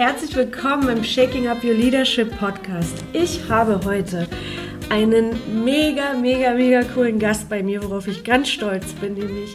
[0.00, 3.04] Herzlich willkommen im Shaking Up Your Leadership Podcast.
[3.12, 4.26] Ich habe heute
[4.88, 9.50] einen mega, mega, mega coolen Gast bei mir, worauf ich ganz stolz bin, nämlich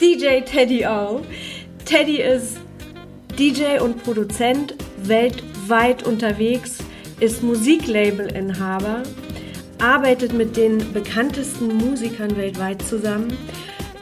[0.00, 1.22] DJ Teddy O.
[1.84, 2.58] Teddy ist
[3.36, 6.78] DJ und Produzent, weltweit unterwegs,
[7.18, 9.02] ist Musiklabel-Inhaber,
[9.80, 13.36] arbeitet mit den bekanntesten Musikern weltweit zusammen,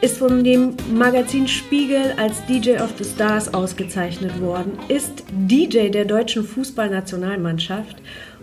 [0.01, 6.05] ist von dem Magazin Spiegel als DJ of the Stars ausgezeichnet worden, ist DJ der
[6.05, 7.97] deutschen Fußballnationalmannschaft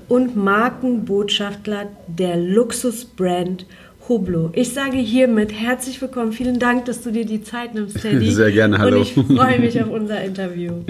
[0.09, 3.67] und Markenbotschafter der Luxusbrand
[4.09, 4.51] Hublo.
[4.53, 6.33] Ich sage hiermit herzlich willkommen.
[6.33, 8.31] Vielen Dank, dass du dir die Zeit nimmst, Teddy.
[8.31, 8.99] Sehr gerne, hallo.
[8.99, 10.83] Und ich freue mich auf unser Interview.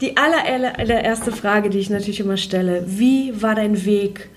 [0.00, 4.30] Die allererste Frage, die ich natürlich immer stelle, wie war dein Weg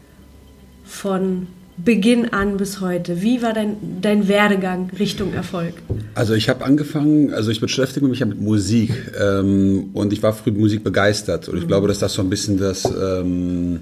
[0.84, 1.48] von
[1.84, 3.22] Beginn an bis heute?
[3.22, 5.74] Wie war dein, dein Werdegang Richtung Erfolg?
[6.16, 10.34] Also ich habe angefangen, also ich beschäftige mich ja mit Musik ähm, und ich war
[10.34, 11.68] früh Musik begeistert und ich mhm.
[11.68, 13.82] glaube, dass das so ein bisschen das ähm,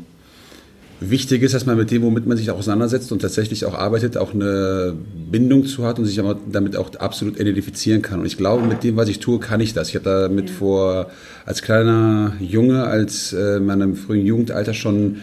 [1.01, 4.17] Wichtig ist, dass man mit dem, womit man sich auch auseinandersetzt und tatsächlich auch arbeitet,
[4.17, 4.93] auch eine
[5.31, 8.19] Bindung zu hat und sich damit auch absolut identifizieren kann.
[8.19, 9.89] Und ich glaube, mit dem, was ich tue, kann ich das.
[9.89, 10.55] Ich habe damit ja.
[10.55, 11.09] vor,
[11.45, 15.21] als kleiner Junge, als äh, in meinem frühen Jugendalter schon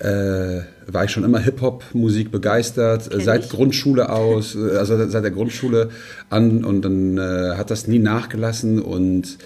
[0.00, 3.50] äh, war ich schon immer Hip-Hop-Musik begeistert, Kenn seit ich.
[3.50, 5.90] Grundschule aus, äh, also seit der Grundschule
[6.30, 9.38] an und dann äh, hat das nie nachgelassen und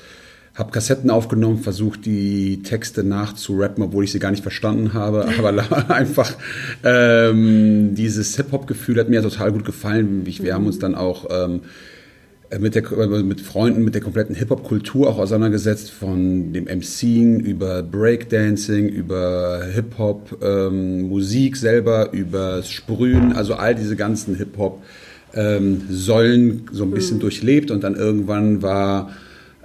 [0.55, 5.91] habe Kassetten aufgenommen, versucht die Texte nachzurappen, obwohl ich sie gar nicht verstanden habe, aber
[5.91, 6.35] einfach
[6.85, 10.27] ähm, dieses Hip-Hop-Gefühl hat mir total gut gefallen.
[10.27, 11.63] Wir haben uns dann auch ähm,
[12.59, 12.83] mit, der,
[13.23, 20.39] mit Freunden mit der kompletten Hip-Hop-Kultur auch auseinandergesetzt, von dem MCing über Breakdancing, über Hip-Hop,
[20.43, 24.83] ähm, Musik selber, über Sprühen, also all diese ganzen Hip-Hop
[25.35, 27.23] ähm, Säulen so ein bisschen mhm.
[27.23, 29.11] durchlebt und dann irgendwann war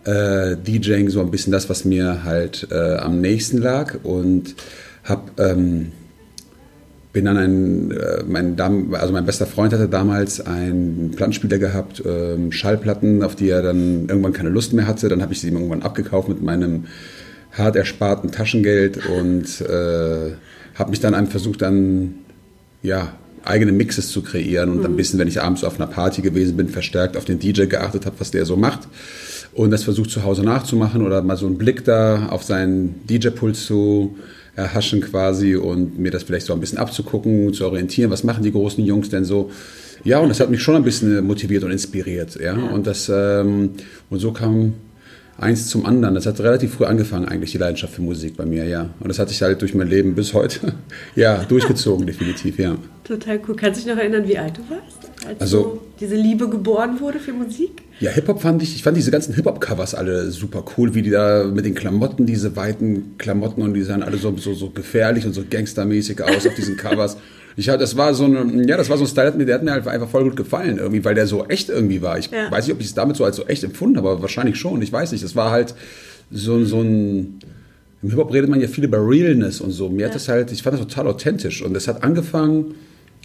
[0.06, 4.56] äh, DJing so ein bisschen das, was mir halt äh, am nächsten lag und
[5.04, 5.92] habe ähm,
[7.14, 12.04] bin dann ein, äh, mein, Dam also mein bester Freund hatte damals einen Plattenspieler gehabt,
[12.06, 15.10] ähm, Schallplatten, auf die er dann irgendwann keine Lust mehr hatte.
[15.10, 16.86] Dann habe ich sie ihm irgendwann abgekauft mit meinem
[17.52, 20.34] hart ersparten Taschengeld und äh,
[20.76, 22.16] habe mich dann einfach versucht, dann
[22.84, 23.14] ja
[23.44, 24.86] eigene Mixes zu kreieren und mhm.
[24.86, 28.06] ein bisschen, wenn ich abends auf einer Party gewesen bin, verstärkt auf den DJ geachtet
[28.06, 28.88] habe, was der so macht
[29.54, 33.66] und das versucht zu Hause nachzumachen oder mal so einen Blick da auf seinen DJ-Puls
[33.66, 34.18] zu
[34.58, 38.52] erhaschen quasi und mir das vielleicht so ein bisschen abzugucken, zu orientieren, was machen die
[38.52, 39.52] großen Jungs denn so.
[40.04, 42.54] Ja, und das hat mich schon ein bisschen motiviert und inspiriert, ja.
[42.54, 43.72] Und das ähm,
[44.10, 44.74] und so kam
[45.38, 46.16] eins zum anderen.
[46.16, 48.90] Das hat relativ früh angefangen, eigentlich die Leidenschaft für Musik bei mir, ja.
[49.00, 50.74] Und das hat sich halt durch mein Leben bis heute,
[51.16, 52.76] ja, durchgezogen, definitiv, ja.
[53.04, 53.56] Total cool.
[53.56, 55.28] Kannst du dich noch erinnern, wie alt du warst?
[55.28, 57.84] Als also, diese Liebe geboren wurde für Musik?
[58.00, 61.46] Ja, Hip-Hop fand ich, ich fand diese ganzen Hip-Hop-Covers alle super cool, wie die da
[61.46, 65.34] mit den Klamotten, diese weiten Klamotten und die sahen alle so, so, so gefährlich und
[65.34, 67.18] so gangstermäßig aus auf diesen Covers.
[67.60, 70.08] Ich das war so ein, ja, das war so ein Style, der hat mir einfach
[70.08, 72.20] voll gut gefallen irgendwie, weil der so echt irgendwie war.
[72.20, 72.52] Ich ja.
[72.52, 74.80] weiß nicht, ob ich es damit so als so echt empfunden habe, aber wahrscheinlich schon.
[74.84, 75.24] Ich weiß nicht.
[75.24, 75.74] Das war halt
[76.30, 77.40] so, so ein,
[78.04, 79.90] im Hip-Hop redet man ja viel über Realness und so.
[79.90, 80.08] Mir ja.
[80.10, 82.76] hat das halt, ich fand das total authentisch und das hat angefangen,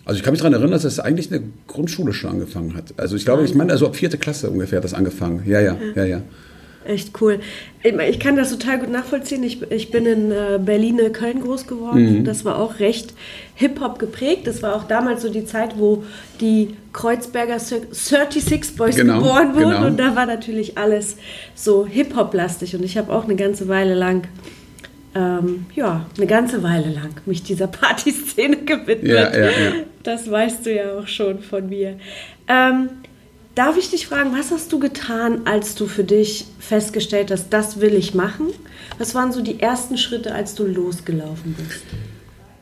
[0.04, 2.94] also ich kann mich daran erinnern, dass es eigentlich eine Grundschule schon angefangen hat.
[2.96, 5.42] Also ich glaube, ich meine, also ab vierte Klasse ungefähr hat das angefangen.
[5.46, 6.22] Ja, ja, ja, ja.
[6.84, 7.38] Echt cool.
[7.84, 9.44] Ich kann das total gut nachvollziehen.
[9.44, 12.20] Ich, ich bin in äh, Berlin, Köln groß geworden.
[12.20, 12.24] Mhm.
[12.24, 13.14] Das war auch recht
[13.54, 14.46] Hip-Hop geprägt.
[14.46, 16.02] Das war auch damals so die Zeit, wo
[16.40, 19.70] die Kreuzberger 36 Boys genau, geboren wurden.
[19.70, 19.86] Genau.
[19.86, 21.16] Und da war natürlich alles
[21.54, 22.74] so Hip-Hop-lastig.
[22.74, 24.24] Und ich habe auch eine ganze Weile lang
[25.14, 29.04] ähm, ja, eine ganze Weile lang mich dieser Partyszene gewidmet.
[29.04, 29.72] Ja, ja, ja.
[30.02, 31.98] Das weißt du ja auch schon von mir.
[32.48, 32.88] Ähm,
[33.54, 37.80] darf ich dich fragen, was hast du getan, als du für dich festgestellt hast, das
[37.80, 38.48] will ich machen?
[38.98, 41.84] Was waren so die ersten Schritte, als du losgelaufen bist?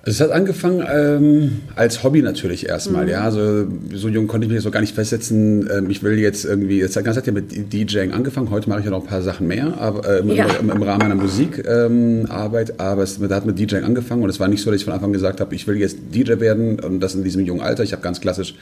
[0.02, 3.10] Also es hat angefangen ähm, als Hobby natürlich erstmal, mhm.
[3.10, 3.20] ja.
[3.20, 5.68] Also so jung konnte ich mich so gar nicht festsetzen.
[5.70, 8.50] Ähm, ich will jetzt irgendwie, jetzt ganz hat ja mit DJing angefangen.
[8.50, 10.46] Heute mache ich ja noch ein paar Sachen mehr, aber äh, im, ja.
[10.58, 12.70] im, im, Rahmen meiner Musikarbeit.
[12.70, 14.86] Ähm, aber es da hat mit DJing angefangen und es war nicht so, dass ich
[14.86, 17.82] von Anfang gesagt habe, ich will jetzt DJ werden und das in diesem jungen Alter.
[17.82, 18.54] Ich habe ganz klassisch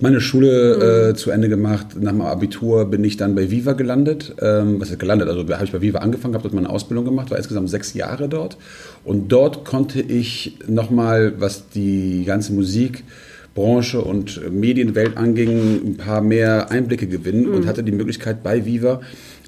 [0.00, 1.10] meine Schule mhm.
[1.10, 1.88] äh, zu Ende gemacht.
[2.00, 4.34] Nach dem Abitur bin ich dann bei Viva gelandet.
[4.40, 5.28] Ähm, was ist gelandet?
[5.28, 8.28] Also habe ich bei Viva angefangen, habe dort meine Ausbildung gemacht, war insgesamt sechs Jahre
[8.28, 8.56] dort.
[9.04, 16.70] Und dort konnte ich nochmal, was die ganze Musikbranche und Medienwelt anging, ein paar mehr
[16.70, 17.54] Einblicke gewinnen mhm.
[17.54, 19.00] und hatte die Möglichkeit bei Viva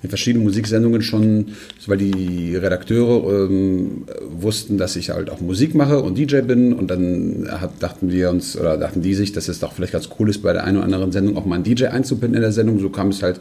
[0.02, 1.49] in verschiedenen Musiksendungen schon,
[1.87, 6.91] weil die Redakteure ähm, wussten, dass ich halt auch Musik mache und DJ bin und
[6.91, 10.31] dann hat, dachten wir uns oder dachten die sich, dass es doch vielleicht ganz cool
[10.31, 12.79] ist, bei der einen oder anderen Sendung auch mal einen DJ einzubinden in der Sendung.
[12.79, 13.41] So kam es halt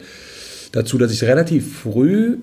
[0.71, 2.37] dazu, dass ich relativ früh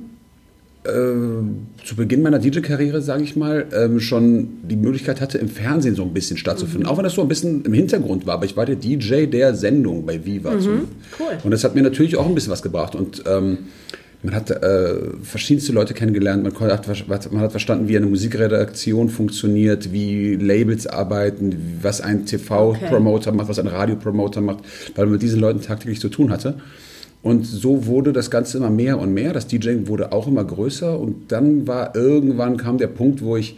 [0.87, 5.95] äh, zu Beginn meiner DJ-Karriere, sage ich mal, ähm, schon die Möglichkeit hatte, im Fernsehen
[5.95, 6.85] so ein bisschen stattzufinden.
[6.85, 6.89] Mhm.
[6.89, 9.55] Auch wenn das so ein bisschen im Hintergrund war, aber ich war der DJ der
[9.55, 10.53] Sendung bei Viva.
[10.53, 10.89] Mhm.
[11.19, 11.39] Cool.
[11.45, 12.95] Und das hat mir natürlich auch ein bisschen was gebracht.
[12.95, 13.59] Und ähm,
[14.27, 19.93] man hat äh, verschiedenste Leute kennengelernt, man hat, man hat, verstanden, wie eine Musikredaktion funktioniert,
[19.93, 23.37] wie Labels arbeiten, was ein TV-Promoter okay.
[23.37, 24.65] macht, was ein Radiopromoter macht,
[24.97, 26.57] weil man mit diesen Leuten tagtäglich zu tun hatte.
[27.23, 29.33] Und so wurde das Ganze immer mehr und mehr.
[29.33, 30.99] Das DJing wurde auch immer größer.
[30.99, 33.57] Und dann war irgendwann kam der Punkt, wo ich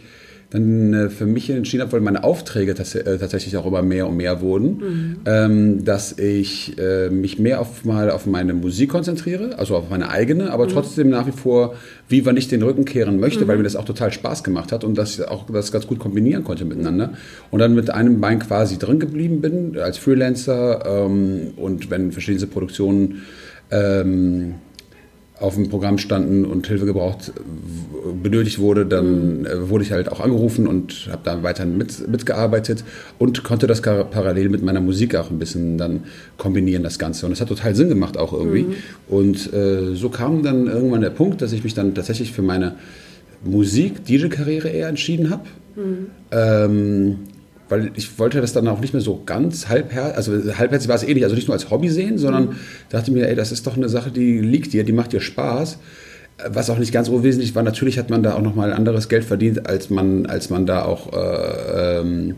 [0.51, 4.17] dann äh, für mich entschieden habe, weil meine Aufträge äh, tatsächlich auch immer mehr und
[4.17, 5.15] mehr wurden, mhm.
[5.25, 10.09] ähm, dass ich äh, mich mehr auf mal auf meine Musik konzentriere, also auf meine
[10.09, 10.69] eigene, aber mhm.
[10.69, 11.75] trotzdem nach wie vor
[12.07, 13.47] Viva nicht den Rücken kehren möchte, mhm.
[13.47, 15.99] weil mir das auch total Spaß gemacht hat und dass ich auch das ganz gut
[15.99, 17.13] kombinieren konnte miteinander.
[17.51, 22.47] Und dann mit einem Bein quasi drin geblieben bin als Freelancer ähm, und wenn verschiedene
[22.47, 23.21] Produktionen
[23.69, 24.55] ähm,
[25.39, 27.31] auf dem Programm standen und Hilfe gebraucht,
[28.21, 29.69] benötigt wurde, dann mhm.
[29.69, 32.83] wurde ich halt auch angerufen und habe da weiterhin mit, mitgearbeitet
[33.17, 36.03] und konnte das parallel mit meiner Musik auch ein bisschen dann
[36.37, 37.25] kombinieren, das Ganze.
[37.25, 38.63] Und es hat total Sinn gemacht auch irgendwie.
[38.63, 38.73] Mhm.
[39.07, 42.75] Und äh, so kam dann irgendwann der Punkt, dass ich mich dann tatsächlich für meine
[43.43, 45.43] Musik-DJ-Karriere eher entschieden habe.
[45.75, 46.07] Mhm.
[46.31, 47.15] Ähm,
[47.69, 51.03] weil ich wollte das dann auch nicht mehr so ganz halbherzig, also halbherzig war es
[51.03, 52.55] eh nicht, also nicht nur als Hobby sehen, sondern mhm.
[52.89, 55.77] dachte mir, ey, das ist doch eine Sache, die liegt dir, die macht dir Spaß.
[56.47, 59.67] Was auch nicht ganz unwesentlich war, natürlich hat man da auch nochmal anderes Geld verdient,
[59.67, 62.35] als man, als man da auch äh, ähm,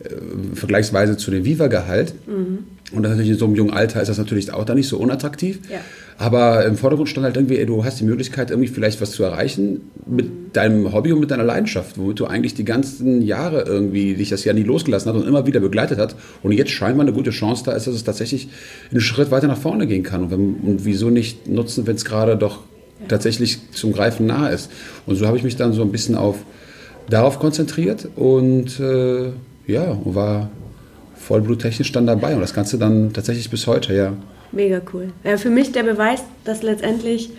[0.00, 2.14] äh, vergleichsweise zu dem Viva-Gehalt.
[2.26, 2.58] Mhm.
[2.92, 5.60] Und natürlich in so einem jungen Alter ist das natürlich auch da nicht so unattraktiv.
[5.70, 5.80] Ja.
[6.20, 9.22] Aber im Vordergrund stand halt irgendwie, ey, du hast die Möglichkeit, irgendwie vielleicht was zu
[9.22, 14.14] erreichen mit deinem Hobby und mit deiner Leidenschaft, womit du eigentlich die ganzen Jahre irgendwie
[14.14, 16.16] dich das ja nie losgelassen hat und immer wieder begleitet hat.
[16.42, 18.48] Und jetzt scheinbar eine gute Chance da ist, dass es tatsächlich
[18.90, 20.24] einen Schritt weiter nach vorne gehen kann.
[20.24, 22.64] Und, wenn, und wieso nicht nutzen, wenn es gerade doch
[23.06, 24.72] tatsächlich zum Greifen nahe ist.
[25.06, 26.38] Und so habe ich mich dann so ein bisschen auf
[27.08, 29.30] darauf konzentriert und äh,
[29.68, 30.50] ja, war
[31.14, 34.14] vollbluttechnisch dann dabei und das Ganze dann tatsächlich bis heute, ja.
[34.52, 35.12] Mega cool.
[35.24, 37.30] Ja, für mich der Beweis, dass letztendlich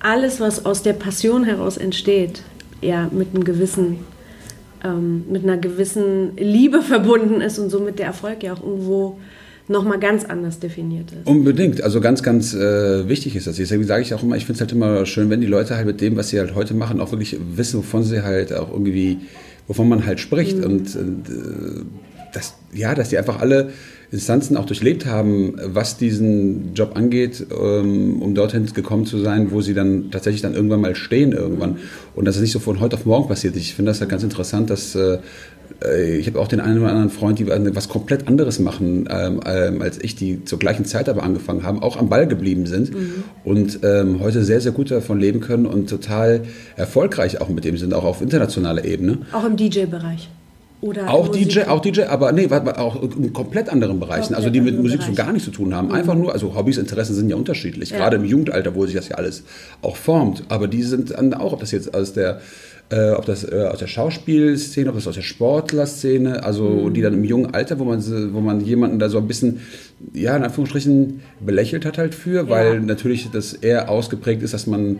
[0.00, 2.42] alles, was aus der Passion heraus entsteht,
[2.80, 4.00] ja, mit einem gewissen,
[4.84, 9.18] ähm, mit einer gewissen Liebe verbunden ist und somit der Erfolg ja auch irgendwo
[9.68, 11.26] nochmal ganz anders definiert ist.
[11.26, 13.56] Unbedingt, also ganz, ganz äh, wichtig ist das.
[13.56, 15.86] Deswegen sage ich auch immer, ich finde es halt immer schön, wenn die Leute halt
[15.86, 19.18] mit dem, was sie halt heute machen, auch wirklich wissen, wovon sie halt auch irgendwie,
[19.68, 20.58] wovon man halt spricht.
[20.58, 20.64] Mhm.
[20.64, 21.84] Und, und äh,
[22.32, 23.70] das, ja, dass die einfach alle
[24.12, 29.62] Instanzen auch durchlebt haben, was diesen Job angeht, ähm, um dorthin gekommen zu sein, wo
[29.62, 31.78] sie dann tatsächlich dann irgendwann mal stehen irgendwann.
[32.14, 33.56] Und das ist nicht so von heute auf morgen passiert.
[33.56, 35.18] Ich finde das halt ganz interessant, dass äh,
[36.18, 39.80] ich habe auch den einen oder anderen Freund, die was komplett anderes machen ähm, ähm,
[39.80, 43.24] als ich, die zur gleichen Zeit aber angefangen haben, auch am Ball geblieben sind mhm.
[43.44, 46.42] und ähm, heute sehr, sehr gut davon leben können und total
[46.76, 49.18] erfolgreich auch mit dem sind, auch auf internationaler Ebene.
[49.32, 50.28] Auch im DJ-Bereich.
[50.82, 54.76] Oder auch DJ, auch DJ, aber nee, auch in komplett anderen Bereichen, also die mit
[54.76, 55.16] Musik Bereich.
[55.16, 55.88] so gar nichts zu tun haben.
[55.88, 55.94] Mhm.
[55.94, 57.98] Einfach nur, also Hobbys, Interessen sind ja unterschiedlich, ja.
[57.98, 59.44] gerade im Jugendalter, wo sich das ja alles
[59.80, 60.42] auch formt.
[60.48, 62.40] Aber die sind dann auch, ob das jetzt aus der
[62.90, 66.94] äh, ob das äh, aus der Schauspielszene, ob das aus der Sportlerszene, also mhm.
[66.94, 68.02] die dann im jungen Alter, wo man,
[68.34, 69.60] wo man jemanden da so ein bisschen,
[70.12, 72.48] ja, in Anführungsstrichen belächelt hat halt für, ja.
[72.48, 74.98] weil natürlich das eher ausgeprägt ist, dass man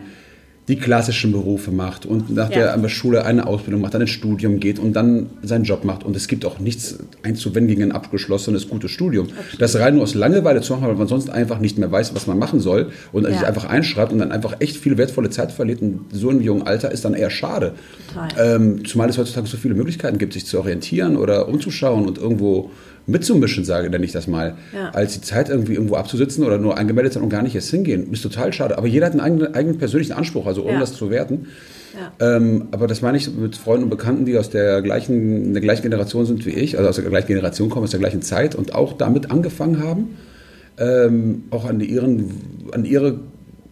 [0.67, 2.77] die klassischen Berufe macht und nach ja.
[2.77, 6.03] der, Schule eine Ausbildung macht, dann ein Studium geht und dann seinen Job macht.
[6.03, 9.27] Und es gibt auch nichts einzuwenden gegen ein abgeschlossenes, gutes Studium.
[9.27, 9.61] Absolut.
[9.61, 12.27] Das rein nur aus Langeweile zu machen, weil man sonst einfach nicht mehr weiß, was
[12.27, 13.31] man machen soll und ja.
[13.31, 16.63] sich einfach einschreibt und dann einfach echt viel wertvolle Zeit verliert und so im jungen
[16.65, 17.73] Alter ist dann eher schade.
[18.39, 22.71] Ähm, zumal es heutzutage so viele Möglichkeiten gibt, sich zu orientieren oder umzuschauen und irgendwo
[23.05, 24.89] mitzumischen, sage nenne ich das mal, ja.
[24.91, 28.11] als die Zeit irgendwie irgendwo abzusitzen oder nur angemeldet sein und gar nicht erst hingehen.
[28.11, 28.77] Ist total schade.
[28.77, 30.79] Aber jeder hat einen eigenen, eigenen persönlichen Anspruch, also ohne ja.
[30.79, 31.47] das zu werten.
[31.93, 32.37] Ja.
[32.37, 35.83] Ähm, aber das meine ich mit Freunden und Bekannten, die aus der gleichen, der gleichen
[35.83, 38.73] Generation sind wie ich, also aus der gleichen Generation kommen, aus der gleichen Zeit und
[38.73, 40.17] auch damit angefangen haben,
[40.77, 42.31] ähm, auch an, ihren,
[42.71, 43.19] an ihre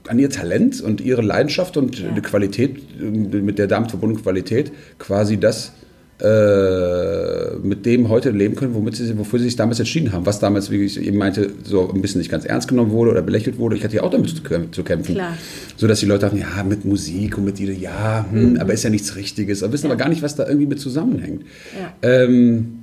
[0.08, 2.12] an ihr Talent und ihre Leidenschaft und ja.
[2.12, 5.74] die Qualität, mit der damit verbundene Qualität, quasi das
[6.22, 10.25] äh, mit dem heute leben können, womit sie, wofür sie sich damals entschieden haben.
[10.25, 13.22] Was damals, wie ich eben meinte, so ein bisschen nicht ganz ernst genommen wurde oder
[13.24, 13.75] belächelt wurde.
[13.75, 15.16] Ich hatte ja auch damit zu, kämpfen.
[15.16, 15.36] Klar.
[15.78, 18.60] So dass die Leute dachten, ja, mit Musik und mit ihr, ja, hm, mhm.
[18.60, 19.63] aber ist ja nichts Richtiges.
[19.63, 19.94] Aber wissen ja.
[19.94, 21.44] aber gar nicht, was da irgendwie mit zusammenhängt.
[21.80, 22.10] Ja.
[22.10, 22.82] Ähm,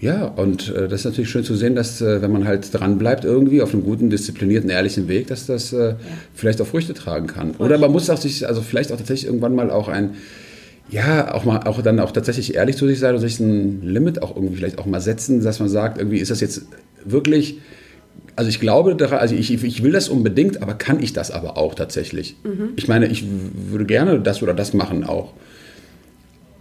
[0.00, 2.98] ja, und äh, das ist natürlich schön zu sehen, dass äh, wenn man halt dran
[2.98, 5.96] bleibt irgendwie auf einem guten, disziplinierten, ehrlichen Weg, dass das äh, ja.
[6.34, 7.52] vielleicht auch Früchte tragen kann.
[7.58, 10.14] Oder man muss auch sich, also vielleicht auch tatsächlich irgendwann mal auch ein
[10.90, 14.22] ja, auch mal, auch dann auch tatsächlich ehrlich zu sich sein und sich ein Limit
[14.22, 16.62] auch irgendwie vielleicht auch mal setzen, dass man sagt, irgendwie ist das jetzt
[17.04, 17.58] wirklich
[18.38, 21.74] also ich glaube, also ich, ich will das unbedingt, aber kann ich das aber auch
[21.74, 22.36] tatsächlich?
[22.44, 22.70] Mhm.
[22.76, 25.32] Ich meine, ich würde gerne das oder das machen auch.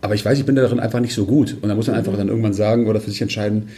[0.01, 1.55] Aber ich weiß, ich bin darin einfach nicht so gut.
[1.61, 3.69] Und da muss man einfach dann irgendwann sagen oder für sich entscheiden,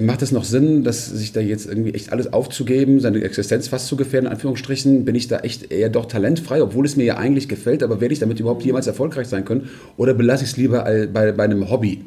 [0.00, 3.86] macht es noch Sinn, dass sich da jetzt irgendwie echt alles aufzugeben, seine Existenz fast
[3.86, 5.04] zu gefährden, in Anführungsstrichen?
[5.04, 8.12] Bin ich da echt eher doch talentfrei, obwohl es mir ja eigentlich gefällt, aber werde
[8.12, 9.68] ich damit überhaupt jemals erfolgreich sein können?
[9.96, 12.04] Oder belasse ich es lieber bei, bei einem Hobby?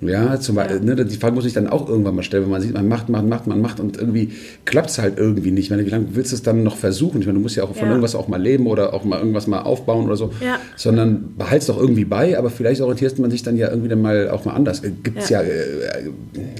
[0.00, 0.82] Ja, zum Beispiel, ja.
[0.82, 3.10] Ne, die Frage muss ich dann auch irgendwann mal stellen, wenn man sieht, man macht,
[3.10, 4.32] macht, macht, man macht und irgendwie
[4.64, 5.64] klappt es halt irgendwie nicht.
[5.64, 7.20] Ich meine, wie lange willst du es dann noch versuchen?
[7.20, 7.88] Ich meine, du musst ja auch von ja.
[7.88, 10.32] irgendwas auch mal leben oder auch mal irgendwas mal aufbauen oder so.
[10.40, 10.58] Ja.
[10.76, 14.30] Sondern behalt's doch irgendwie bei, aber vielleicht orientiert man sich dann ja irgendwie dann mal
[14.30, 14.82] auch mal anders.
[14.82, 16.10] Äh, gibt's ja, ja äh,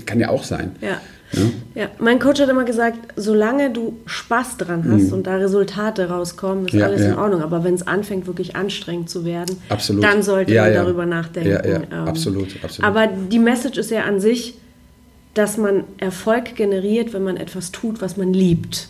[0.05, 0.73] kann ja auch sein.
[0.83, 1.01] Ja.
[1.33, 1.83] Ja?
[1.83, 5.13] ja, mein Coach hat immer gesagt, solange du Spaß dran hast mhm.
[5.13, 7.13] und da Resultate rauskommen, ist ja, alles ja.
[7.13, 7.43] in Ordnung.
[7.43, 10.03] Aber wenn es anfängt, wirklich anstrengend zu werden, absolut.
[10.03, 11.51] dann sollte man darüber nachdenken.
[11.51, 12.85] Ja, ja, ähm, absolut, absolut.
[12.85, 14.55] Aber die Message ist ja an sich,
[15.35, 18.89] dass man Erfolg generiert, wenn man etwas tut, was man liebt.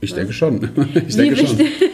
[0.00, 0.60] Ich denke schon.
[1.06, 1.88] Ich denke wie, wichtig, schon.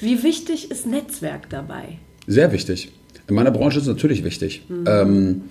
[0.00, 1.98] wie wichtig ist Netzwerk dabei?
[2.26, 2.92] Sehr wichtig.
[3.28, 4.62] In meiner Branche ist es natürlich wichtig.
[4.68, 4.84] Mhm.
[4.86, 5.42] Ähm,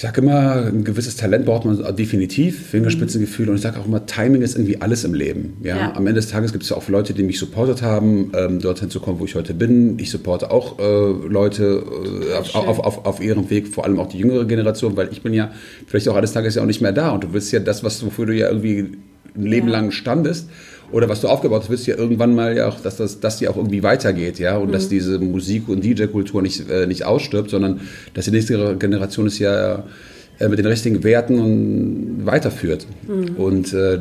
[0.00, 4.06] ich sage immer, ein gewisses Talent braucht man definitiv, Fingerspitzengefühl und ich sage auch immer,
[4.06, 5.58] Timing ist irgendwie alles im Leben.
[5.62, 5.76] Ja?
[5.76, 5.92] ja.
[5.94, 8.88] Am Ende des Tages gibt es ja auch Leute, die mich supportet haben, ähm, dorthin
[8.88, 9.98] zu kommen, wo ich heute bin.
[9.98, 11.84] Ich supporte auch äh, Leute
[12.30, 15.20] äh, auf, auf, auf, auf, ihrem Weg, vor allem auch die jüngere Generation, weil ich
[15.20, 15.50] bin ja
[15.86, 18.02] vielleicht auch eines Tages ja auch nicht mehr da und du willst ja das, was
[18.02, 18.96] wofür du ja irgendwie
[19.36, 19.74] ein Leben ja.
[19.74, 20.48] lang standest
[20.92, 23.38] oder was du aufgebaut hast, willst du ja irgendwann mal ja auch, dass das, dass
[23.38, 24.72] die auch irgendwie weitergeht, ja, und mhm.
[24.72, 27.80] dass diese Musik- und DJ-Kultur nicht, äh, nicht ausstirbt, sondern
[28.14, 29.84] dass die nächste Generation es ja
[30.38, 32.86] äh, mit den richtigen Werten und weiterführt.
[33.06, 33.36] Mhm.
[33.36, 34.00] Und äh,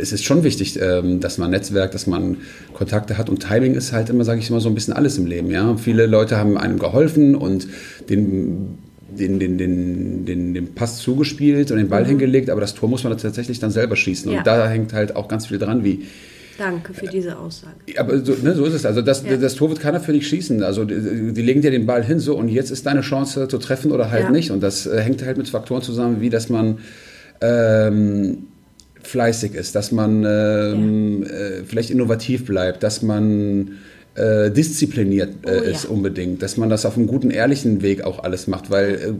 [0.00, 2.38] es ist schon wichtig, ähm, dass man Netzwerk, dass man
[2.72, 5.26] Kontakte hat und Timing ist halt immer, sage ich immer, so ein bisschen alles im
[5.26, 5.76] Leben, ja.
[5.76, 7.68] Viele Leute haben einem geholfen und
[8.08, 8.78] den
[9.16, 12.08] den, den, den, den, den Pass zugespielt und den Ball mhm.
[12.08, 14.30] hingelegt, aber das Tor muss man tatsächlich dann selber schießen.
[14.30, 14.38] Ja.
[14.38, 16.06] Und da hängt halt auch ganz viel dran, wie.
[16.58, 17.74] Danke für diese Aussage.
[17.98, 18.86] Aber so, ne, so ist es.
[18.86, 19.36] Also das, ja.
[19.36, 20.62] das Tor wird keiner für dich schießen.
[20.62, 23.58] Also die, die, legen dir den Ball hin so und jetzt ist deine Chance zu
[23.58, 24.30] treffen oder halt ja.
[24.30, 24.50] nicht.
[24.50, 26.78] Und das äh, hängt halt mit Faktoren zusammen, wie dass man
[27.42, 28.46] ähm,
[29.02, 33.72] fleißig ist, dass man ähm, äh, vielleicht innovativ bleibt, dass man
[34.16, 35.90] äh, diszipliniert äh, oh, ist ja.
[35.90, 39.12] unbedingt, dass man das auf einem guten, ehrlichen Weg auch alles macht, weil äh,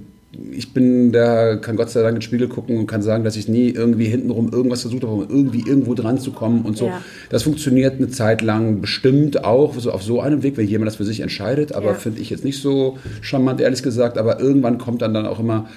[0.51, 3.37] ich bin da, kann Gott sei Dank in den Spiegel gucken und kann sagen, dass
[3.37, 6.87] ich nie irgendwie hintenrum irgendwas versucht habe, um irgendwie irgendwo dran zu kommen und so.
[6.87, 7.03] Ja.
[7.31, 10.97] Das funktioniert eine Zeit lang bestimmt auch so auf so einem Weg, wenn jemand das
[10.97, 11.95] für sich entscheidet, aber ja.
[11.95, 15.69] finde ich jetzt nicht so charmant, ehrlich gesagt, aber irgendwann kommt dann dann auch immer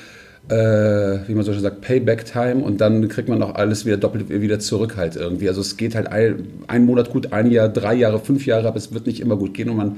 [0.50, 4.30] äh, wie man so schön sagt, Payback-Time und dann kriegt man auch alles wieder doppelt
[4.30, 5.48] wieder zurück halt irgendwie.
[5.48, 8.78] Also es geht halt ein, ein Monat gut, ein Jahr, drei Jahre, fünf Jahre, aber
[8.78, 9.98] es wird nicht immer gut gehen und man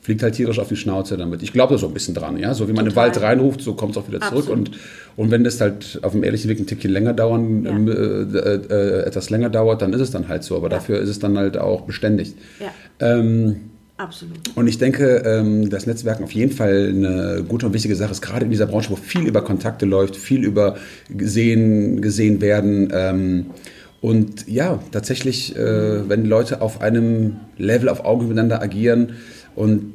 [0.00, 1.42] fliegt halt tierisch auf die Schnauze damit.
[1.44, 2.54] Ich glaube da so ein bisschen dran, ja.
[2.54, 3.10] So wie man Total.
[3.10, 4.48] den Wald reinruft, so kommt es auch wieder zurück.
[4.48, 4.72] Und,
[5.16, 7.70] und wenn das halt auf dem ehrlichen Weg ein Tickchen länger dauern, ja.
[7.70, 10.56] Ähm, äh, äh, etwas länger dauert, dann ist es dann halt so.
[10.56, 10.76] Aber ja.
[10.76, 12.34] dafür ist es dann halt auch beständig.
[12.58, 12.72] Ja.
[12.98, 13.71] Ähm,
[14.02, 14.38] Absolut.
[14.56, 18.20] Und ich denke, ähm, dass Netzwerken auf jeden Fall eine gute und wichtige Sache ist,
[18.20, 20.76] gerade in dieser Branche, wo viel über Kontakte läuft, viel über
[21.08, 22.92] gesehen, gesehen werden.
[22.92, 23.46] Ähm,
[24.00, 29.12] und ja, tatsächlich, äh, wenn Leute auf einem Level auf Augen miteinander agieren
[29.54, 29.92] und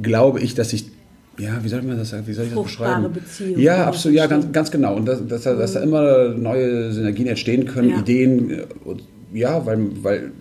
[0.00, 0.90] glaube ich, dass sich
[1.38, 2.24] ja, wie soll man das sagen?
[2.26, 3.12] Wie soll ich das beschreiben?
[3.12, 4.94] Beziehung, ja, absolut, ja, ganz, ganz genau.
[4.94, 7.98] Und dass, dass, dass da immer neue Synergien entstehen können, ja.
[7.98, 8.66] Ideen, äh,
[9.34, 10.32] ja, weil, weil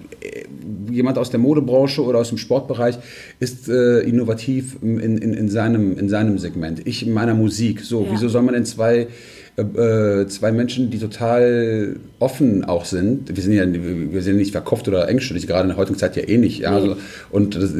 [0.89, 2.97] jemand aus der Modebranche oder aus dem Sportbereich
[3.39, 6.85] ist äh, innovativ in, in, in, seinem, in seinem Segment.
[6.85, 7.81] Ich in meiner Musik.
[7.81, 8.11] So, ja.
[8.11, 9.07] wieso soll man denn zwei
[9.55, 13.35] äh, zwei Menschen, die total offen auch sind.
[13.35, 16.23] Wir sind ja wir sind nicht verkauft oder engstirnig, gerade in der heutigen Zeit ja
[16.23, 16.59] eh nicht.
[16.59, 16.89] Ja, nee.
[16.89, 16.97] also,
[17.29, 17.71] und das,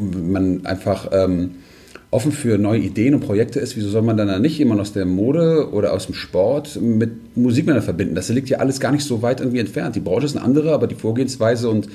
[0.00, 1.56] man einfach ähm,
[2.12, 5.06] offen für neue Ideen und Projekte ist, wieso soll man dann nicht jemand aus der
[5.06, 8.14] Mode oder aus dem Sport mit Musik miteinander verbinden?
[8.14, 9.96] Das liegt ja alles gar nicht so weit irgendwie entfernt.
[9.96, 11.88] Die Branche ist eine andere, aber die Vorgehensweise und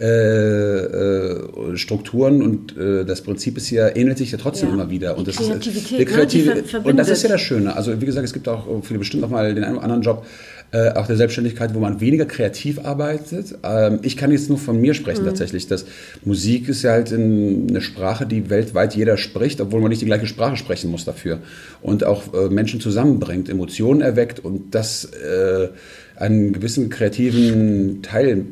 [0.00, 4.74] äh, äh, Strukturen und äh, das Prinzip ist ja, ähnelt sich ja trotzdem ja.
[4.74, 5.16] immer wieder.
[5.16, 7.74] Und die das Kreativität, ist, Kreative, ne, und das ist ja das Schöne.
[7.74, 10.26] Also wie gesagt, es gibt auch viele bestimmt noch mal den einen oder anderen Job,
[10.74, 13.54] äh, auch der Selbstständigkeit, wo man weniger kreativ arbeitet.
[13.62, 15.28] Ähm, ich kann jetzt nur von mir sprechen mhm.
[15.28, 15.68] tatsächlich.
[15.68, 15.86] Das
[16.24, 20.06] Musik ist ja halt in, eine Sprache, die weltweit jeder spricht, obwohl man nicht die
[20.06, 21.38] gleiche Sprache sprechen muss dafür.
[21.80, 25.68] Und auch äh, Menschen zusammenbringt, Emotionen erweckt und das äh,
[26.16, 28.46] einen gewissen kreativen Teil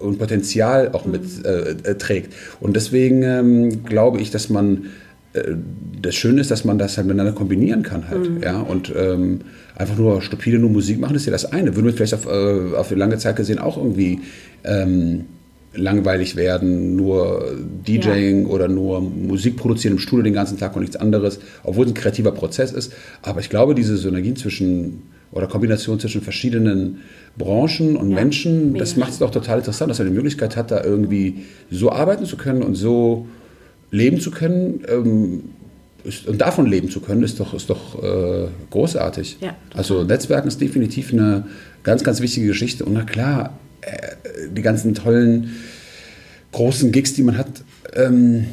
[0.00, 1.44] und Potenzial auch mit mhm.
[1.44, 2.32] äh, äh, trägt.
[2.58, 4.86] Und deswegen ähm, glaube ich, dass man
[6.00, 8.30] das Schöne ist, dass man das halt miteinander kombinieren kann halt.
[8.30, 8.42] Mhm.
[8.42, 8.60] Ja?
[8.60, 9.40] Und ähm,
[9.74, 11.74] einfach nur stupide nur Musik machen, ist ja das eine.
[11.74, 14.20] Würden wir vielleicht auf, äh, auf lange Zeit gesehen auch irgendwie
[14.62, 15.24] ähm,
[15.74, 17.52] langweilig werden, nur
[17.86, 18.48] DJing ja.
[18.48, 21.94] oder nur Musik produzieren im Studio den ganzen Tag und nichts anderes, obwohl es ein
[21.94, 22.92] kreativer Prozess ist.
[23.22, 27.00] Aber ich glaube, diese Synergien zwischen oder Kombination zwischen verschiedenen
[27.36, 28.74] Branchen und Ja, Menschen.
[28.74, 32.24] Das macht es doch total interessant, dass er die Möglichkeit hat, da irgendwie so arbeiten
[32.24, 33.26] zu können und so
[33.94, 34.82] leben zu können.
[34.88, 35.40] Ähm,
[36.04, 39.38] ist, und davon leben zu können, ist doch, ist doch äh, großartig.
[39.40, 41.46] Ja, also Netzwerken ist definitiv eine
[41.82, 42.84] ganz, ganz wichtige Geschichte.
[42.84, 45.50] Und na klar, äh, die ganzen tollen
[46.52, 47.48] großen Gigs, die man hat,
[47.94, 48.44] ähm,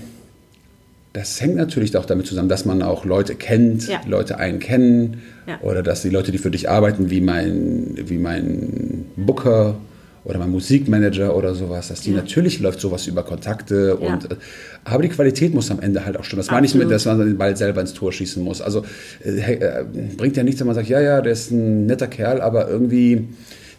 [1.13, 3.99] das hängt natürlich auch damit zusammen, dass man auch Leute kennt, Ja.
[4.07, 5.59] Leute einen kennen Ja.
[5.61, 9.75] oder dass die Leute, die für dich arbeiten, wie mein, wie mein Booker
[10.23, 12.17] oder mein Musikmanager oder sowas, dass die Ja.
[12.17, 14.13] natürlich läuft sowas über Kontakte Ja.
[14.13, 14.35] und äh,
[14.83, 16.39] aber die Qualität muss am Ende halt auch stimmen.
[16.41, 16.93] Das meine ich mit, Absolut.
[16.95, 18.61] dass man den Ball selber ins Tor schießen muss.
[18.61, 18.83] Also
[19.25, 19.85] äh, äh,
[20.17, 23.29] bringt ja nichts, wenn man sagt, ja, ja, der ist ein netter Kerl, aber irgendwie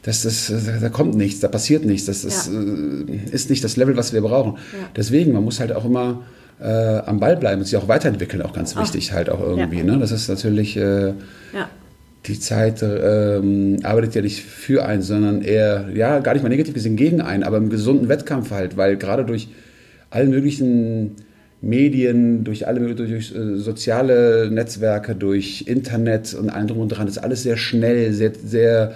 [0.05, 2.61] das, das, da kommt nichts, da passiert nichts, das ist, Ja.
[2.61, 4.59] äh, ist nicht das Level, was wir brauchen.
[4.97, 6.23] Deswegen, man muss halt auch immer
[6.61, 6.67] äh,
[7.07, 9.83] am Ball bleiben und sich auch weiterentwickeln, auch ganz wichtig halt auch irgendwie.
[9.85, 9.99] Ne?
[9.99, 11.13] Das ist natürlich, äh.
[12.27, 16.75] Die Zeit ähm, arbeitet ja nicht für einen, sondern eher, ja, gar nicht mal negativ
[16.75, 19.49] gesehen gegen einen, aber im gesunden Wettkampf halt, weil gerade durch
[20.11, 21.17] alle möglichen
[21.61, 27.09] Medien, durch alle durch, durch äh, soziale Netzwerke, durch Internet und allem drum und dran,
[27.09, 28.95] ist alles sehr schnell, sehr, sehr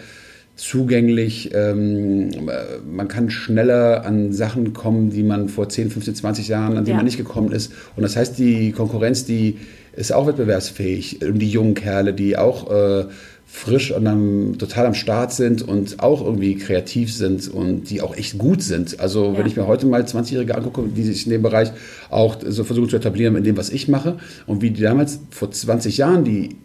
[0.56, 1.50] zugänglich.
[1.54, 6.76] Ähm, äh, man kann schneller an Sachen kommen, die man vor 10, 15, 20 Jahren,
[6.76, 6.96] an die Ja.
[6.96, 7.72] man nicht gekommen ist.
[7.94, 9.58] Und das heißt, die Konkurrenz, die
[9.96, 11.22] ist auch wettbewerbsfähig.
[11.22, 13.06] Und die jungen Kerle, die auch äh,
[13.46, 18.14] frisch und am, total am Start sind und auch irgendwie kreativ sind und die auch
[18.16, 19.00] echt gut sind.
[19.00, 19.38] Also Ja.
[19.38, 21.72] wenn ich mir heute mal 20-Jährige angucke, die sich in dem Bereich
[22.10, 25.50] auch so versuchen zu etablieren in dem, was ich mache und wie die damals vor
[25.50, 26.56] 20 Jahren die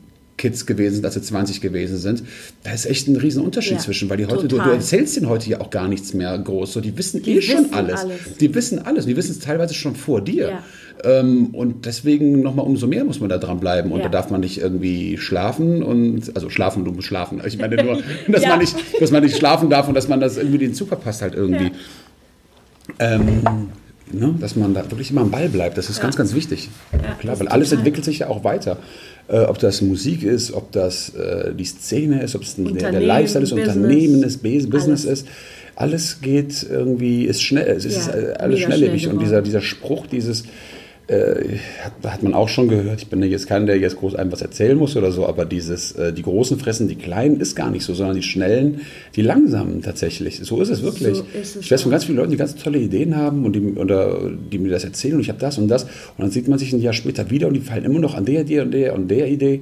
[0.42, 2.24] Kids gewesen sind, als sie 20 gewesen sind,
[2.64, 5.30] da ist echt ein riesen Unterschied Ja, zwischen, weil die heute, du, du erzählst denen
[5.30, 8.00] heute ja auch gar nichts mehr groß, so die wissen Die eh schon wissen alles.
[8.02, 8.20] alles.
[8.40, 10.50] Die wissen alles, die wissen es teilweise schon vor dir.
[10.50, 10.64] Ja.
[11.04, 13.92] Ähm, und deswegen nochmal umso mehr muss man da dran bleiben.
[13.92, 14.06] Und Ja.
[14.06, 17.40] da darf man nicht irgendwie schlafen und, also schlafen, du musst schlafen.
[17.46, 20.38] Ich meine nur, dass, man nicht, dass man nicht schlafen darf und dass man das
[20.38, 21.72] irgendwie den Zug verpasst halt irgendwie.
[23.00, 23.42] Ähm,
[24.14, 26.04] ne, dass man da wirklich immer am Ball bleibt, das ist Ja.
[26.04, 26.70] ganz, ganz wichtig.
[26.94, 28.78] Ja, Klar, weil alles entwickelt sich ja auch weiter.
[29.28, 33.00] Äh, ob das Musik ist, ob das äh, die Szene ist, ob es der, der
[33.02, 35.22] Lifestyle ist, Business, Unternehmen ist, Business alles.
[35.22, 35.28] ist.
[35.76, 39.04] Alles geht irgendwie, ist schnell, es ist Ja, äh, alles schnelllebig.
[39.04, 40.44] schnell und dieser, dieser Spruch, dieses,
[41.12, 43.02] äh, hat, hat man auch schon gehört.
[43.02, 45.92] Ich bin jetzt keiner, der jetzt groß einem was erzählen muss oder so, aber dieses,
[45.94, 48.82] äh, die Großen fressen die Kleinen ist gar nicht so, sondern die Schnellen,
[49.16, 50.40] die Langsamen tatsächlich.
[50.44, 51.18] So ist es wirklich.
[51.18, 53.56] So ist es ich weiß von ganz vielen Leuten, die ganz tolle Ideen haben und
[53.56, 55.84] die, oder die mir das erzählen und ich habe das und das.
[55.84, 58.26] Und dann sieht man sich ein Jahr später wieder und die fallen immer noch an
[58.26, 59.62] der, der und der und der Idee.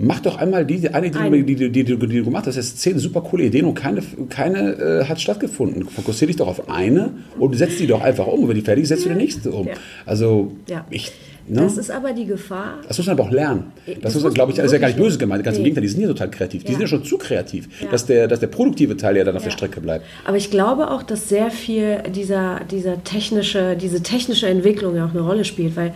[0.00, 2.56] Mach doch einmal die eine, die, die, die, die, du gemacht hast.
[2.56, 5.88] Das ist zehn super coole Ideen und keine, keine äh, hat stattgefunden.
[5.88, 8.44] Fokussiere dich doch auf eine und setz die doch einfach um.
[8.44, 9.68] Und wenn die fertig ist, setzt du die nächste um.
[10.06, 10.52] Also,
[10.90, 11.10] ich.
[11.48, 11.62] Ne?
[11.62, 12.74] Das ist aber die Gefahr.
[12.86, 13.72] Das muss man aber auch lernen.
[14.02, 15.42] Das Das, muss glaube ich, ist ja gar nicht böse gemeint.
[15.42, 15.70] Ganz im Nee.
[15.70, 16.62] Gegenteil, die sind ja total kreativ.
[16.62, 16.72] Die Ja.
[16.74, 17.90] sind ja schon zu kreativ, Ja.
[17.90, 19.48] dass, der, dass der produktive Teil ja dann auf Ja.
[19.48, 20.04] der Strecke bleibt.
[20.26, 25.10] Aber ich glaube auch, dass sehr viel dieser, dieser technische, diese technische Entwicklung ja auch
[25.12, 25.92] eine Rolle spielt, weil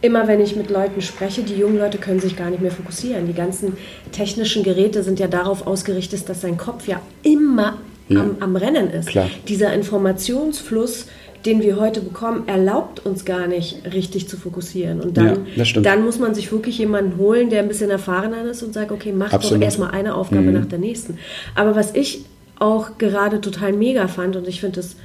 [0.00, 3.26] immer wenn ich mit Leuten spreche, die jungen Leute können sich gar nicht mehr fokussieren.
[3.26, 3.76] Die ganzen
[4.12, 8.20] technischen Geräte sind ja darauf ausgerichtet, dass sein Kopf ja immer Ja.
[8.20, 9.08] am, am Rennen ist.
[9.08, 9.28] Klar.
[9.48, 11.06] Dieser Informationsfluss,
[11.44, 15.00] den wir heute bekommen, erlaubt uns gar nicht richtig zu fokussieren.
[15.00, 18.62] Und dann, Ja, dann muss man sich wirklich jemanden holen, der ein bisschen erfahrener ist
[18.62, 19.60] und sagt, okay, mach Absolut.
[19.60, 21.18] doch erstmal eine Aufgabe nach der nächsten.
[21.54, 22.24] Aber was ich
[22.58, 24.96] auch gerade total mega fand und ich finde es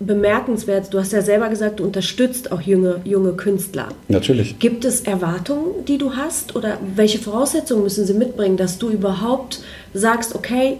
[0.00, 3.88] bemerkenswert, du hast ja selber gesagt, du unterstützt auch junge, junge Künstler.
[4.08, 4.58] Natürlich.
[4.58, 9.60] Gibt es Erwartungen, die du hast oder welche Voraussetzungen müssen sie mitbringen, dass du überhaupt
[9.92, 10.78] sagst, okay,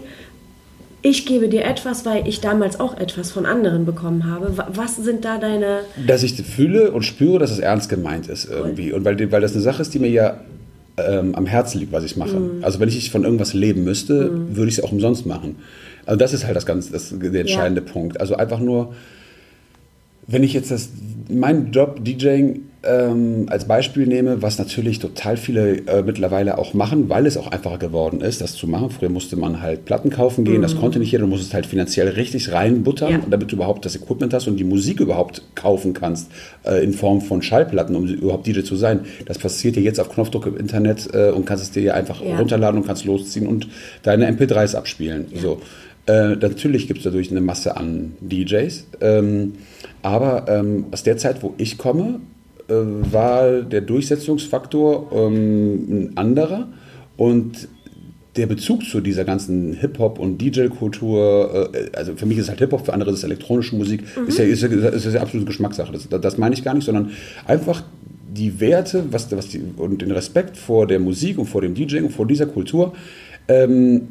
[1.03, 4.57] ich gebe dir etwas, weil ich damals auch etwas von anderen bekommen habe.
[4.57, 5.79] Wa- Was sind da deine...
[6.05, 8.91] Dass ich fühle und spüre, dass es ernst gemeint ist irgendwie.
[8.91, 10.41] Und weil, weil das eine Sache ist, die mir ja
[10.97, 12.37] ähm, am Herzen liegt, was ich mache.
[12.37, 12.63] Mhm.
[12.63, 15.55] Also wenn ich von irgendwas leben müsste, würde ich es auch umsonst machen.
[16.11, 18.19] Also das ist halt das ganz, das, der entscheidende Punkt.
[18.19, 18.93] Also einfach nur,
[20.27, 20.89] wenn ich jetzt das,
[21.29, 27.09] meinen Job DJing ähm, als Beispiel nehme, was natürlich total viele äh, mittlerweile auch machen,
[27.09, 28.89] weil es auch einfacher geworden ist, das zu machen.
[28.89, 32.07] Früher musste man halt Platten kaufen gehen, das konnte nicht jeder, du musstest halt finanziell
[32.09, 33.19] richtig reinbuttern, Ja.
[33.29, 36.31] damit du überhaupt das Equipment hast und die Musik überhaupt kaufen kannst
[36.65, 39.01] äh, in Form von Schallplatten, um überhaupt DJ zu sein.
[39.27, 42.19] Das passiert dir jetzt auf Knopfdruck im Internet äh, und kannst es dir ja einfach
[42.21, 42.37] Ja.
[42.37, 43.67] runterladen und kannst losziehen und
[44.03, 45.27] deine MP3s abspielen.
[45.39, 45.61] So.
[46.07, 49.53] Äh, natürlich gibt es dadurch eine Masse an DJs, ähm,
[50.01, 52.19] aber ähm, aus der Zeit, wo ich komme,
[52.67, 52.73] äh,
[53.11, 56.67] war der Durchsetzungsfaktor ähm, ein anderer.
[57.17, 57.67] Und
[58.35, 62.59] der Bezug zu dieser ganzen Hip-Hop- und DJ-Kultur, äh, also für mich ist es halt
[62.59, 65.91] Hip-Hop, für andere ist es elektronische Musik, ist, ja, ist, ja, ist ja absolute Geschmackssache.
[65.91, 67.11] Das, das meine ich gar nicht, sondern
[67.45, 67.83] einfach
[68.33, 72.05] die Werte was, was die, und den Respekt vor der Musik und vor dem DJing
[72.05, 72.93] und vor dieser Kultur
[73.49, 74.07] ähm,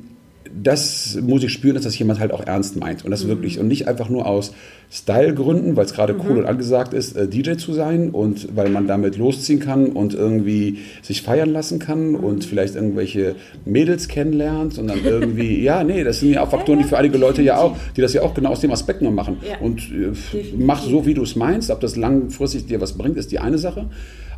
[0.52, 3.04] das muss ich spüren, dass das jemand halt auch ernst meint.
[3.04, 4.52] Und das wirklich, und nicht einfach nur aus
[4.92, 8.88] Style-Gründen, weil es gerade cool und angesagt ist, äh, DJ zu sein und weil man
[8.88, 14.88] damit losziehen kann und irgendwie sich feiern lassen kann und vielleicht irgendwelche Mädels kennenlernt und
[14.88, 17.76] dann irgendwie, ja, nee, das sind ja auch Faktoren, die für einige Leute ja auch,
[17.96, 19.36] die das ja auch genau aus dem Aspekt nur machen.
[19.48, 19.58] Ja.
[19.58, 20.12] Und äh,
[20.56, 23.58] mach so, wie du es meinst, ob das langfristig dir was bringt, ist die eine
[23.58, 23.86] Sache.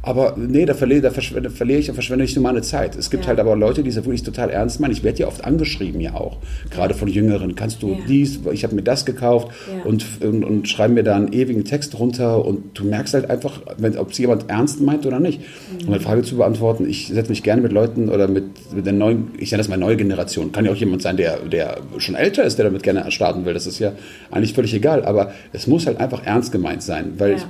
[0.04, 2.96] Aber nee, da verliere, da verschwende, verliere ich und verschwende ich nur meine Zeit.
[2.96, 3.28] Es gibt Ja.
[3.28, 4.90] halt aber Leute, die es wirklich total ernst meinen.
[4.90, 6.38] Ich werde ja oft angeschrieben ja auch,
[6.70, 7.54] gerade von Jüngeren.
[7.54, 7.96] Kannst du Ja.
[8.08, 9.84] dies, ich habe mir das gekauft Ja.
[9.84, 13.60] und, und, und schreiben mir da einen ewigen Text runter und du merkst halt einfach,
[13.96, 15.40] ob es jemand ernst meint oder nicht.
[15.40, 15.86] Mhm.
[15.86, 18.92] Um eine Frage zu beantworten, ich setze mich gerne mit Leuten oder mit, mit der
[18.94, 20.50] neuen, ich nenne das mal neue Generation.
[20.50, 23.54] Kann ja auch jemand sein, der, der schon älter ist, der damit gerne starten will.
[23.54, 23.92] Das ist ja
[24.32, 25.04] eigentlich völlig egal.
[25.04, 27.42] Aber es muss halt einfach ernst gemeint sein, weil ich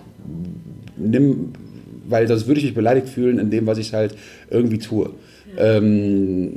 [0.98, 1.52] nimm,
[2.12, 4.14] weil sonst würde ich mich beleidigt fühlen in dem, was ich halt
[4.50, 5.10] irgendwie tue.
[5.58, 6.52] Ähm,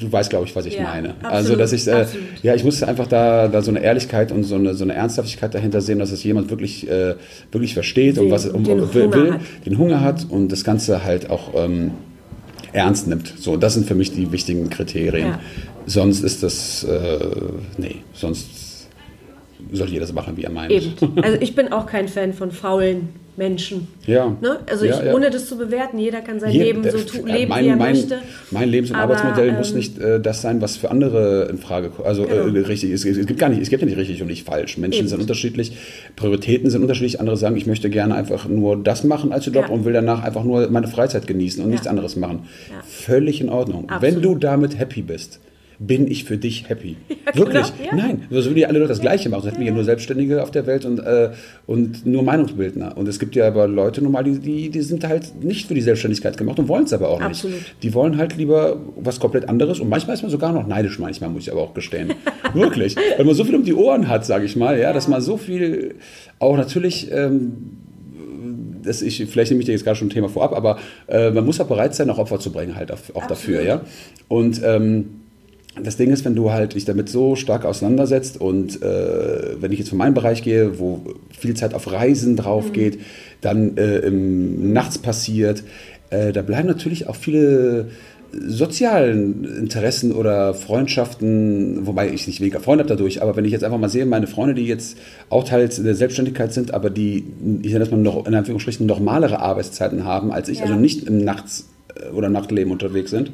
[0.00, 1.10] du weißt, glaube ich, was ich Ja, meine.
[1.10, 2.06] absolut, also, dass ich, äh,
[2.42, 5.54] ja, ich muss einfach da, da so eine Ehrlichkeit und so eine, so eine Ernsthaftigkeit
[5.54, 7.14] dahinter sehen, dass es jemand wirklich, äh,
[7.52, 10.64] wirklich versteht und Will, was um, den um, will, will den Hunger hat und das
[10.64, 11.92] Ganze halt auch ähm,
[12.72, 13.32] ernst nimmt.
[13.38, 15.28] So, das sind für mich die wichtigen Kriterien.
[15.28, 15.40] Ja.
[15.86, 17.18] Sonst ist das, äh,
[17.78, 18.88] nee, sonst
[19.72, 20.72] soll jeder das machen, wie er meint.
[20.72, 20.92] Eben.
[21.22, 23.88] Also ich bin auch kein Fan von faulen Menschen.
[24.06, 24.36] Ja.
[24.40, 24.58] Ne?
[24.70, 25.14] Also Ja, ich, ja.
[25.14, 27.76] ohne das zu bewerten, jeder kann sein Leben so tu, äh, leben, mein, wie er
[27.76, 28.18] mein, möchte.
[28.50, 31.58] Mein Lebens- und Aber, Arbeitsmodell muss ähm, nicht äh, das sein, was für andere in
[31.58, 32.06] Frage kommt.
[32.08, 32.66] Also äh, Genau.
[32.66, 34.78] richtig, es, es gibt gar nicht, es gibt ja nicht richtig und nicht falsch.
[34.78, 35.08] Menschen Eben.
[35.08, 35.76] sind unterschiedlich,
[36.16, 37.20] Prioritäten sind unterschiedlich.
[37.20, 39.66] Andere sagen, ich möchte gerne einfach nur das machen als Job Ja.
[39.68, 42.40] und will danach einfach nur meine Freizeit genießen und nichts anderes machen.
[42.88, 43.88] Völlig in Ordnung.
[43.90, 44.02] Absolut.
[44.02, 45.40] Wenn du damit happy bist,
[45.78, 46.96] bin ich für dich happy.
[47.08, 47.72] genau, Wirklich?
[47.84, 47.94] ja.
[47.94, 49.40] Nein, so würden ja alle Leute das Gleiche machen.
[49.40, 51.30] Es hätten wir ja nur Selbstständige auf der Welt und, äh,
[51.66, 52.96] und nur Meinungsbildner.
[52.96, 55.80] Und es gibt ja aber Leute normal, die, die, die sind halt nicht für die
[55.80, 57.28] Selbstständigkeit gemacht und wollen es aber auch nicht.
[57.28, 57.60] Absolut.
[57.82, 61.30] Die wollen halt lieber was komplett anderes und manchmal ist man sogar noch neidisch, manchmal
[61.30, 62.14] muss ich aber auch gestehen.
[62.54, 62.96] Wirklich.
[63.16, 65.36] Weil man so viel um die Ohren hat, sage ich mal, ja, dass man so
[65.36, 65.96] viel
[66.38, 67.10] auch natürlich.
[67.12, 67.52] Ähm,
[68.82, 71.44] das ich, vielleicht nehme ich dir jetzt gerade schon ein Thema vorab, aber äh, man
[71.44, 73.80] muss auch bereit sein, auch Opfer zu bringen, halt auf, auch dafür, ja.
[74.28, 75.25] Und ähm,
[75.82, 79.78] das Ding ist, wenn du halt dich damit so stark auseinandersetzt und äh, wenn ich
[79.78, 81.02] jetzt von meinem Bereich gehe, wo
[81.38, 82.98] viel Zeit auf Reisen drauf geht,
[83.40, 85.62] dann äh, im, nachts passiert,
[86.10, 87.88] äh, da bleiben natürlich auch viele
[88.32, 93.64] sozialen Interessen oder Freundschaften, wobei ich nicht weniger Freunde habe dadurch, aber wenn ich jetzt
[93.64, 94.98] einfach mal sehe, meine Freunde, die jetzt
[95.30, 97.24] auch Teil der Selbstständigkeit sind, aber die,
[97.62, 100.64] ich nenne das mal noch, in Anführungsstrichen, normalere Arbeitszeiten haben als ich, Ja.
[100.64, 101.68] also nicht im Nachts-
[102.14, 103.32] oder Nachtleben unterwegs sind, äh,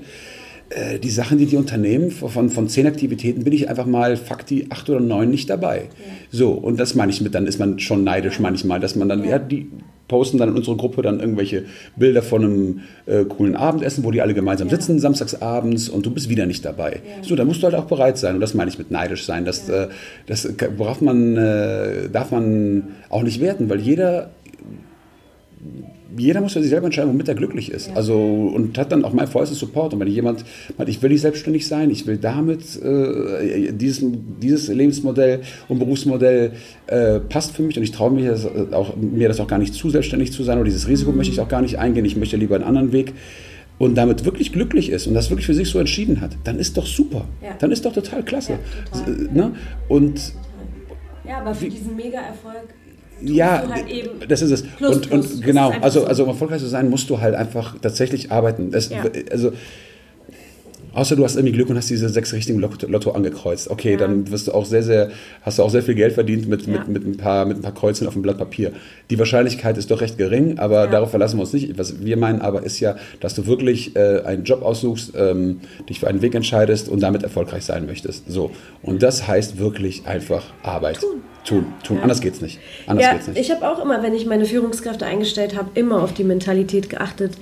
[1.03, 4.89] die Sachen, die die Unternehmen von, von zehn Aktivitäten bin ich einfach mal Fakti acht
[4.89, 5.89] oder neun nicht dabei.
[6.31, 9.25] So, und das meine ich mit, dann ist man schon neidisch manchmal, dass man dann,
[9.25, 9.71] ja, die
[10.13, 11.65] posten dann in unsere Gruppe dann irgendwelche
[11.97, 16.11] Bilder von einem äh, coolen Abendessen, wo die alle gemeinsam sitzen, samstags abends und du
[16.11, 17.01] bist wieder nicht dabei.
[17.23, 19.47] So, da musst du halt auch bereit sein und das meine ich mit neidisch sein.
[19.47, 19.89] Das, äh,
[20.27, 24.31] das worauf man, äh, darf man auch nicht werten, weil jeder
[26.17, 27.91] jeder muss für sich selber entscheiden, womit er glücklich ist.
[27.95, 29.95] Also und hat dann auch mein vollstes Support.
[29.95, 30.45] Und wenn jemand
[30.77, 34.05] meint, ich will nicht selbstständig sein, ich will damit äh, dieses,
[34.43, 36.53] dieses Lebensmodell und Berufsmodell
[36.87, 39.75] äh, passt für mich und ich traue mir das auch, mir das auch gar nicht
[39.75, 42.05] zu, selbstständig zu sein oder dieses Risiko möchte ich auch gar nicht eingehen.
[42.05, 43.15] Ich möchte lieber einen anderen Weg
[43.79, 46.77] und damit wirklich glücklich ist und das wirklich für sich so entschieden hat, dann ist
[46.77, 47.25] doch super.
[47.43, 47.57] Ja.
[47.59, 48.53] Dann ist doch total klasse.
[48.53, 49.29] Ja, total.
[49.33, 49.55] Ne?
[49.89, 50.35] Und
[51.27, 52.69] Ja, aber für diesen Mega-Erfolg
[53.25, 53.85] ja, halt
[54.29, 54.63] das ist es.
[54.63, 55.33] plus, und, plus.
[55.33, 56.07] Und genau, also, so.
[56.07, 58.71] also um erfolgreich zu sein, musst du halt einfach tatsächlich arbeiten.
[58.71, 59.05] Das, Ja.
[59.31, 59.53] Also,
[60.95, 63.71] außer du hast irgendwie Glück und hast diese sechs richtigen Lotto, angekreuzt.
[63.71, 63.99] Okay, Ja.
[63.99, 65.11] dann wirst du auch sehr, sehr,
[65.43, 66.73] hast du auch sehr viel Geld verdient mit, Ja.
[66.73, 68.73] mit, mit, ein paar, mit ein paar Kreuzen auf dem Blatt Papier.
[69.11, 70.91] Die Wahrscheinlichkeit ist doch recht gering, aber Ja.
[70.91, 71.79] darauf verlassen wir uns nicht.
[71.79, 76.01] Was wir meinen aber ist ja, dass du wirklich äh, einen Job aussuchst, ähm, dich
[76.01, 78.31] für einen Weg entscheidest und damit erfolgreich sein möchtest.
[78.31, 78.51] So.
[78.83, 81.01] Und das heißt wirklich einfach Arbeit.
[81.01, 81.23] Tun.
[81.45, 81.99] Tun, tun.
[82.01, 82.61] Anders geht's nicht.
[82.87, 83.41] Anders ja, geht's nicht.
[83.41, 87.33] ich habe auch immer, wenn ich meine Führungskräfte eingestellt habe, immer auf die Mentalität geachtet,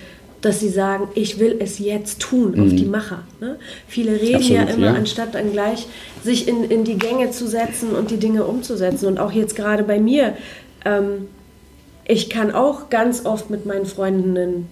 [0.41, 3.25] dass sie sagen, ich will es jetzt tun, auf die Macher.
[3.41, 3.57] Ne?
[3.87, 4.69] Viele reden ja Mhm.
[4.69, 4.95] Absolut, immer, ja.
[4.95, 5.87] anstatt dann gleich
[6.23, 9.07] sich in, in die Gänge zu setzen und die Dinge umzusetzen.
[9.07, 10.35] Und auch jetzt gerade bei mir,
[10.85, 11.29] ähm,
[12.07, 14.69] ich kann auch ganz oft mit meinen Freundinnen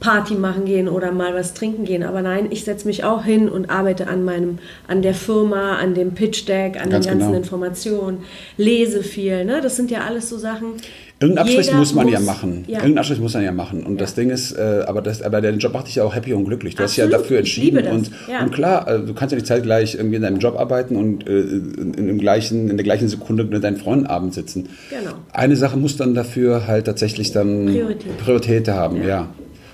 [0.00, 2.02] Party machen gehen oder mal was trinken gehen.
[2.02, 4.58] Aber nein, ich setze mich auch hin und arbeite an meinem,
[4.88, 7.38] an der Firma, an dem Pitch Deck, an Ganz den ganzen genau.
[7.38, 8.24] Informationen,
[8.56, 9.44] lese viel.
[9.44, 9.60] Ne?
[9.60, 10.74] Das sind ja alles so Sachen.
[11.22, 12.64] Irgendeinen Abstrich Jeder muss man ja muss- machen.
[12.66, 12.76] ja.
[12.78, 13.82] Irgendeinen Abstrich muss man ja machen.
[13.84, 13.98] Und Ja.
[14.00, 16.46] das Ding ist, äh, aber, das, aber der Job macht dich ja auch happy und
[16.46, 16.76] glücklich.
[16.76, 17.24] Du hast dich ja Absolut.
[17.24, 17.86] dafür entschieden.
[17.88, 18.42] Und, Ja.
[18.42, 21.40] und klar, äh, du kannst ja nicht zeitgleich irgendwie in deinem Job arbeiten und äh,
[21.40, 24.70] in, in, gleichen, in der gleichen Sekunde mit deinen Freunden abends sitzen.
[24.88, 25.12] Genau.
[25.34, 28.16] Eine Sache muss dann dafür halt tatsächlich dann Priorität.
[28.18, 29.06] Priorität haben.
[29.06, 29.28] Ja,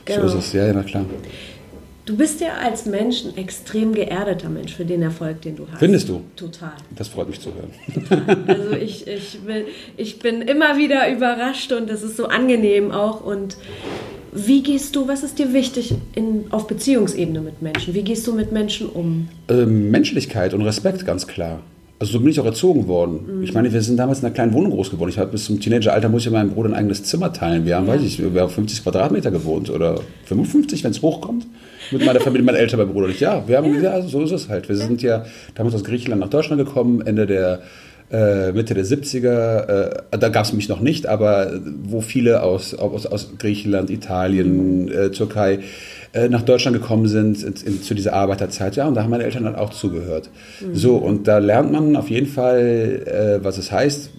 [0.04, 0.26] Genau.
[0.26, 0.52] so ist es.
[0.52, 1.04] Ja, ja, na klar.
[2.06, 5.80] Du bist ja als Mensch ein extrem geerdeter Mensch für den Erfolg, den du hast.
[5.80, 6.22] Findest du?
[6.36, 6.72] Total.
[6.94, 8.46] Das freut mich zu hören.
[8.46, 9.64] Also ich, ich, bin,
[9.96, 13.24] ich bin immer wieder überrascht und das ist so angenehm auch.
[13.24, 13.56] Und
[14.32, 17.94] wie gehst du, was ist dir wichtig in, auf Beziehungsebene mit Menschen?
[17.94, 19.28] Wie gehst du mit Menschen um?
[19.48, 21.60] Ähm, Menschlichkeit und Respekt, ganz klar.
[21.98, 23.38] Also so bin ich auch erzogen worden.
[23.38, 23.42] Mhm.
[23.42, 25.08] Ich meine, wir sind damals in einer kleinen Wohnung groß geworden.
[25.08, 27.64] Ich habe bis zum Teenageralter muss ich meinem Bruder ein eigenes Zimmer teilen.
[27.64, 27.94] Wir haben, ja.
[27.94, 31.46] weiß ich, wir haben 50 Quadratmeter gewohnt oder 55, wenn es hochkommt.
[31.90, 33.06] Mit meiner Familie, meinem Eltern, meinem Bruder.
[33.06, 33.98] Und ich, ja, wir haben, ja.
[33.98, 34.68] ja, so ist es halt.
[34.68, 37.62] Wir sind ja damals aus Griechenland nach Deutschland gekommen, Ende der
[38.10, 39.66] äh, Mitte der 70er,
[40.12, 44.88] äh, da gab es mich noch nicht, aber wo viele aus, aus, aus Griechenland, Italien,
[44.88, 45.60] äh, Türkei
[46.16, 49.24] äh, nach Deutschland gekommen sind in, in, zu dieser Arbeiterzeit, ja, und da haben meine
[49.24, 50.30] Eltern dann auch zugehört.
[50.60, 50.74] Mhm.
[50.74, 54.10] So, und da lernt man auf jeden Fall, äh, was es heißt,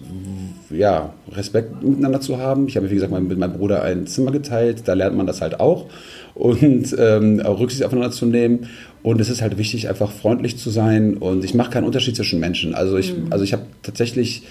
[0.70, 2.68] ja, Respekt miteinander zu haben.
[2.68, 5.60] Ich habe, wie gesagt, mit meinem Bruder ein Zimmer geteilt, da lernt man das halt
[5.60, 5.86] auch
[6.34, 8.68] und ähm, auch Rücksicht aufeinander zu nehmen.
[9.02, 11.16] Und es ist halt wichtig, einfach freundlich zu sein.
[11.16, 12.74] Und ich mache keinen Unterschied zwischen Menschen.
[12.74, 13.26] Also ich, mhm.
[13.30, 14.42] also ich habe tatsächlich,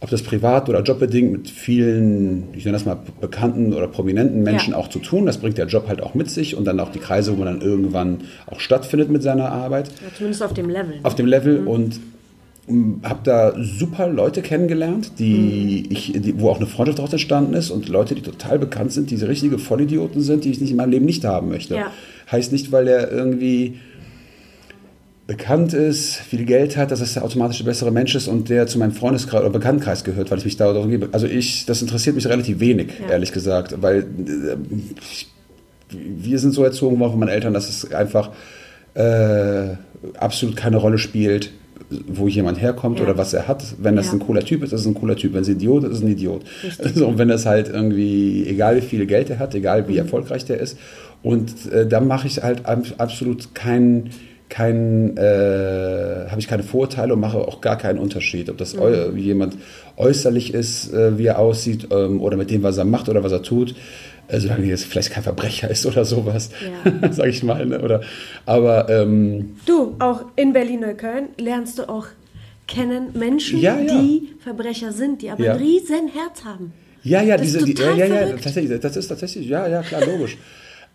[0.00, 4.72] ob das privat oder jobbedingt, mit vielen, ich nenne das mal bekannten oder prominenten Menschen
[4.72, 4.76] ja.
[4.76, 5.26] auch zu tun.
[5.26, 7.58] Das bringt der Job halt auch mit sich und dann auch die Kreise, wo man
[7.58, 9.88] dann irgendwann auch stattfindet mit seiner Arbeit.
[9.88, 11.00] Ja, zumindest auf dem Level.
[11.02, 11.60] Auf dem Level.
[11.62, 11.68] Mhm.
[11.68, 12.00] Und
[13.02, 15.92] habe da super Leute kennengelernt, die mhm.
[15.92, 19.10] ich, die, wo auch eine Freundschaft daraus entstanden ist und Leute, die total bekannt sind,
[19.10, 21.74] die richtige Vollidioten sind, die ich nicht in meinem Leben nicht haben möchte.
[21.74, 21.90] Ja.
[22.30, 23.78] Heißt nicht, weil er irgendwie
[25.28, 28.66] bekannt ist, viel Geld hat, dass es der automatisch der bessere Mensch ist und der
[28.66, 31.10] zu meinem Freundeskreis oder Bekanntenkreis gehört, weil ich mich da darum gebe.
[31.12, 33.12] Also ich, das interessiert mich relativ wenig, ja.
[33.12, 34.56] ehrlich gesagt, weil äh,
[35.90, 38.30] wir sind so erzogen worden von meinen Eltern, dass es einfach
[38.94, 39.74] äh,
[40.18, 41.52] absolut keine Rolle spielt,
[42.06, 43.04] wo jemand herkommt ja.
[43.04, 43.62] oder was er hat.
[43.78, 44.14] Wenn das ja.
[44.14, 45.34] ein cooler Typ ist, ist es ein cooler Typ.
[45.34, 46.42] Wenn es ein Idiot ist, ist es ein Idiot.
[46.78, 49.98] Also, und wenn das halt irgendwie, egal wie viel Geld er hat, egal wie mhm.
[49.98, 50.78] erfolgreich der ist.
[51.22, 54.08] Und äh, da mache ich halt absolut keinen
[54.48, 59.16] kein, äh, habe ich keine Vorurteile und mache auch gar keinen Unterschied, ob das mhm.
[59.16, 59.56] jemand
[59.96, 63.32] äußerlich ist, äh, wie er aussieht ähm, oder mit dem, was er macht oder was
[63.32, 63.74] er tut
[64.28, 67.12] äh, solange er jetzt vielleicht kein Verbrecher ist oder sowas, ja.
[67.12, 67.64] sage ich mal.
[67.66, 67.80] Ne?
[67.80, 68.02] Oder,
[68.46, 72.06] aber ähm, du, auch in Berlin-Neukölln lernst du auch
[72.66, 74.00] kennen Menschen, ja, ja.
[74.00, 76.72] die Verbrecher sind, die aber ein riesen Herz haben.
[77.02, 80.04] Ja, ja, das diese, die, ja, ja, ja, tatsächlich, das ist tatsächlich, ja, ja, klar,
[80.04, 80.36] logisch.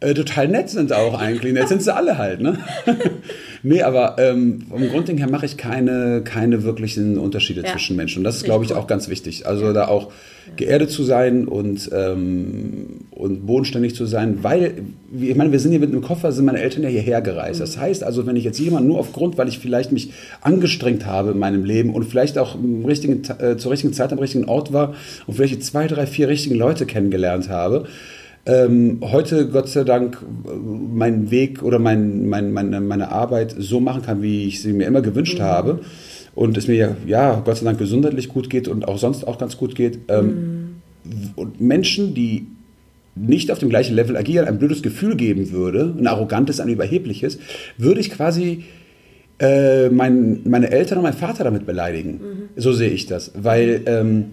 [0.04, 1.54] Äh, total nett sind auch eigentlich.
[1.54, 2.58] Nett sind sie alle halt, ne?
[3.64, 7.72] nee, aber ähm, vom Grundding her mache ich keine, keine wirklichen Unterschiede ja.
[7.72, 8.20] zwischen Menschen.
[8.20, 9.48] Und das ist, glaube ich, auch ganz wichtig.
[9.48, 10.12] Also da auch
[10.58, 14.74] geerdet zu sein und, ähm, und bodenständig zu sein, weil,
[15.18, 17.62] ich meine, wir sind hier mit einem Koffer, sind meine Eltern ja hierher gereist.
[17.62, 20.12] Das heißt also, wenn ich jetzt jemanden nur aufgrund, weil ich vielleicht mich
[20.42, 24.20] angestrengt habe in meinem Leben und vielleicht auch im richtigen, äh, zur richtigen Zeit am
[24.20, 24.96] richtigen Ort war
[25.28, 27.86] und vielleicht zwei, drei, vier richtigen Leute kennengelernt habe,
[28.46, 34.02] ähm, heute Gott sei Dank meinen Weg oder mein, mein, meine, meine Arbeit so machen
[34.02, 35.44] kann, wie ich sie mir immer gewünscht mhm.
[35.44, 35.80] habe
[36.36, 39.58] und es mir ja Gott sei Dank gesundheitlich gut geht und auch sonst auch ganz
[39.58, 40.00] gut geht.
[40.10, 40.26] Ähm,
[41.04, 41.32] mhm.
[41.36, 42.48] Und Menschen, die
[43.16, 47.38] nicht auf dem gleichen Level agieren, ein blödes Gefühl geben würde, ein arrogantes, ein überhebliches,
[47.78, 48.64] würde ich quasi
[49.40, 52.12] äh, mein, meine Eltern und meinen Vater damit beleidigen.
[52.12, 52.50] Mhm.
[52.56, 53.32] So sehe ich das.
[53.36, 54.26] Weil ähm,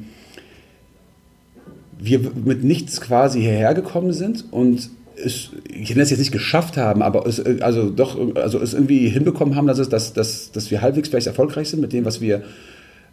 [2.03, 6.77] wir mit nichts quasi hierher gekommen sind und es, ich nenne es jetzt nicht geschafft
[6.77, 10.71] haben, aber es, also doch, also es irgendwie hinbekommen haben, dass, es, dass, dass, dass
[10.71, 12.43] wir halbwegs vielleicht erfolgreich sind mit dem, was wir,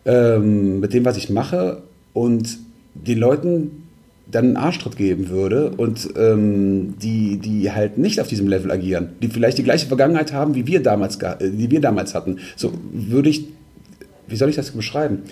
[0.06, 2.58] ähm, mit dem, was ich mache und
[2.94, 3.84] den Leuten
[4.30, 9.10] dann einen Arschtritt geben würde und ähm, die, die halt nicht auf diesem Level agieren,
[9.22, 12.40] die vielleicht die gleiche Vergangenheit haben, wie wir damals, die wir damals hatten.
[12.56, 13.46] So würde ich,
[14.28, 15.24] wie soll ich das beschreiben?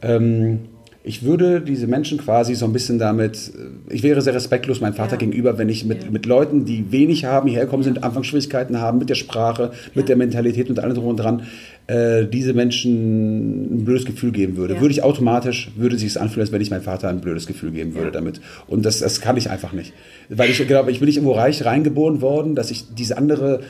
[0.00, 0.60] Ähm,
[1.08, 4.92] ich würde diese Menschen quasi so ein bisschen damit, äh, ich wäre sehr respektlos meinem
[4.92, 5.16] Vater ja.
[5.16, 6.10] gegenüber, wenn ich mit, ja.
[6.10, 10.16] mit Leuten, die wenig haben, hierher kommen sind, Anfangsschwierigkeiten haben mit der Sprache, mit der
[10.16, 11.44] Mentalität und allem drum und dran,
[11.86, 14.82] äh, diese Menschen ein blödes Gefühl geben würde.
[14.82, 17.70] Würde ich automatisch, würde sich es anfühlen, als wenn ich meinem Vater ein blödes Gefühl
[17.70, 18.42] geben würde damit.
[18.66, 19.94] Und das, das kann ich einfach nicht.
[20.28, 23.60] Weil ich glaube, ich bin nicht irgendwo reich reingeboren worden, dass ich diese andere,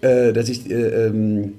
[0.00, 1.52] äh, dass ich, äh, ähm,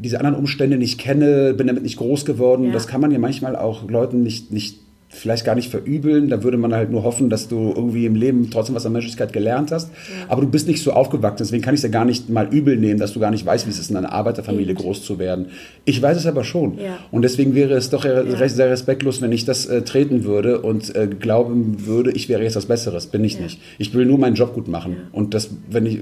[0.00, 2.66] diese anderen Umstände nicht kenne, bin damit nicht groß geworden.
[2.66, 2.72] Ja.
[2.72, 4.78] Das kann man ja manchmal auch Leuten nicht, nicht
[5.10, 6.28] vielleicht gar nicht verübeln.
[6.28, 9.32] Da würde man halt nur hoffen, dass du irgendwie im Leben trotzdem was an Menschlichkeit
[9.32, 9.90] gelernt hast.
[9.90, 10.26] Ja.
[10.28, 11.38] Aber du bist nicht so aufgewachsen.
[11.38, 13.66] Deswegen kann ich es ja gar nicht mal übel nehmen, dass du gar nicht weißt,
[13.66, 14.80] wie es ist, in einer Arbeiterfamilie Eben.
[14.80, 15.46] groß zu werden.
[15.84, 16.78] Ich weiß es aber schon.
[16.78, 16.98] Ja.
[17.10, 18.48] Und deswegen wäre es doch ja.
[18.48, 22.56] sehr respektlos, wenn ich das äh, treten würde und äh, glauben würde, ich wäre jetzt
[22.56, 23.08] was Besseres.
[23.08, 23.60] Bin ich nicht.
[23.78, 24.96] Ich will nur meinen Job gut machen.
[25.12, 25.98] Und das, wenn ich,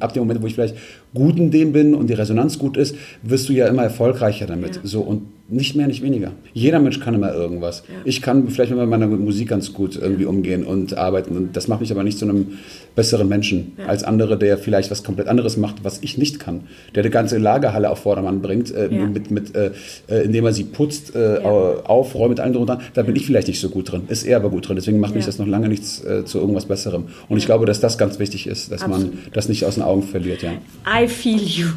[0.00, 0.76] ab dem Moment, wo ich vielleicht
[1.14, 4.80] gut in dem bin und die Resonanz gut ist, wirst du ja immer erfolgreicher damit.
[4.82, 6.32] So und nicht mehr, nicht weniger.
[6.52, 7.82] Jeder Mensch kann immer irgendwas.
[7.88, 7.94] Ja.
[8.04, 11.36] Ich kann vielleicht mit meiner Musik ganz gut irgendwie umgehen und arbeiten.
[11.36, 12.58] Und das macht mich aber nicht zu einem
[13.00, 13.86] besseren Menschen ja.
[13.86, 16.64] als andere, der vielleicht was komplett anderes macht, was ich nicht kann.
[16.94, 19.06] Der die ganze Lagerhalle auf Vordermann bringt, äh, ja.
[19.06, 19.70] mit, mit, äh,
[20.06, 22.78] äh indem er sie putzt, äh, aufräumt, mit allem drunter.
[22.92, 24.02] Da bin ich vielleicht nicht so gut drin.
[24.08, 24.76] Ist er aber gut drin.
[24.76, 27.04] Deswegen macht mich das noch lange nichts äh, zu irgendwas Besserem.
[27.30, 29.14] Und ich glaube, dass das ganz wichtig ist, dass Absolut.
[29.14, 30.42] man das nicht aus den Augen verliert.
[30.42, 30.52] Ja.
[30.86, 31.68] I feel you.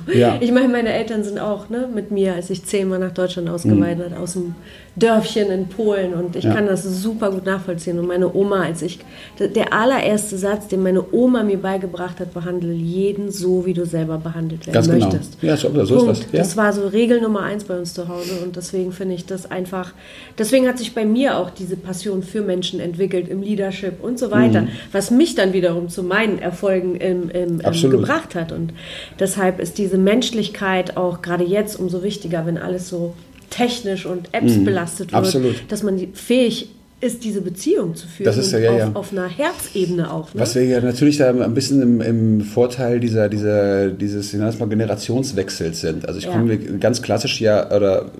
[0.41, 4.11] Ich meine, meine Eltern sind auch ne, mit mir, als ich zehnmal nach Deutschland ausgewandert,
[4.11, 4.17] mhm.
[4.17, 4.55] aus dem
[4.95, 6.53] Dörfchen in Polen und ich ja.
[6.53, 7.97] kann das super gut nachvollziehen.
[7.97, 8.99] Und meine Oma, als ich,
[9.39, 14.19] der allererste Satz, den meine Oma mir beigebracht hat, behandle jeden so, wie du selber
[14.19, 15.05] behandelt werden Ganz genau.
[15.05, 15.37] möchtest.
[15.41, 16.31] Ja, so, so ist das.
[16.31, 16.39] Ja.
[16.39, 19.49] Das war so Regel Nummer eins bei uns zu Hause und deswegen finde ich das
[19.49, 19.93] einfach,
[20.37, 24.29] deswegen hat sich bei mir auch diese Passion für Menschen entwickelt im Leadership und so
[24.29, 24.67] weiter, mhm.
[24.91, 28.51] was mich dann wiederum zu meinen Erfolgen im, im, im gebracht hat.
[28.51, 28.73] Und
[29.19, 33.15] deshalb ist diese Menschlichkeit auch gerade jetzt umso wichtiger, wenn alles so
[33.53, 34.65] technisch und Apps mhm.
[34.65, 35.55] belastet wird, Absolut.
[35.67, 36.69] dass man fähig
[37.03, 38.25] ist, diese Beziehung zu führen.
[38.25, 38.91] Das ist ja, ja, auf, ja.
[38.93, 40.33] auf einer Herzebene auch.
[40.33, 40.39] Ne?
[40.39, 44.45] Was wir ja natürlich da ein bisschen im, im Vorteil dieser, dieser, dieses, ich nenne
[44.45, 46.07] das mal Generationswechsels sind.
[46.07, 46.31] Also ich ja.
[46.31, 48.11] komme ganz klassisch ja, oder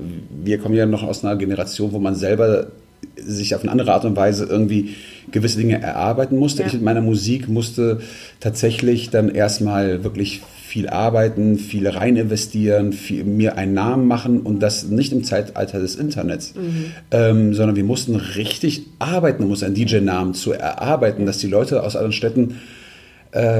[0.43, 2.67] wir kommen ja noch aus einer Generation, wo man selber
[3.15, 4.95] sich auf eine andere Art und Weise irgendwie
[5.31, 6.61] gewisse Dinge erarbeiten musste.
[6.61, 6.67] Ja.
[6.67, 8.01] Ich mit meiner Musik musste
[8.39, 10.41] tatsächlich dann erstmal wirklich
[10.73, 15.79] viel arbeiten, viel rein investieren, viel, mir einen Namen machen und das nicht im Zeitalter
[15.79, 16.85] des Internets, mhm.
[17.11, 21.83] ähm, sondern wir mussten richtig arbeiten, um uns einen DJ-Namen zu erarbeiten, dass die Leute
[21.83, 22.55] aus anderen Städten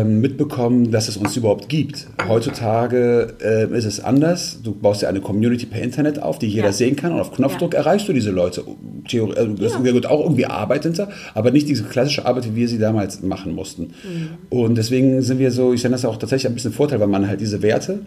[0.04, 2.08] mitbekommen, dass es uns überhaupt gibt.
[2.28, 4.60] Heutzutage äh, ist es anders.
[4.64, 6.74] Du baust ja eine Community per Internet auf, die jeder ja.
[6.74, 7.80] sehen kann und auf Knopfdruck ja.
[7.80, 8.64] erreichst du diese Leute.
[9.08, 9.80] Theorie, also das ja.
[9.80, 13.56] ist auch irgendwie Arbeit hinter, aber nicht diese klassische Arbeit, wie wir sie damals machen
[13.56, 13.84] mussten.
[14.04, 14.30] Mhm.
[14.50, 17.28] Und deswegen sind wir so, ich nenne das auch tatsächlich ein bisschen Vorteil, weil man
[17.28, 18.02] halt diese Werte,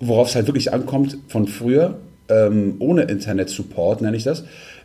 [0.00, 4.44] worauf es halt wirklich ankommt von früher, ähm, ohne Internet-Support nenne ich das,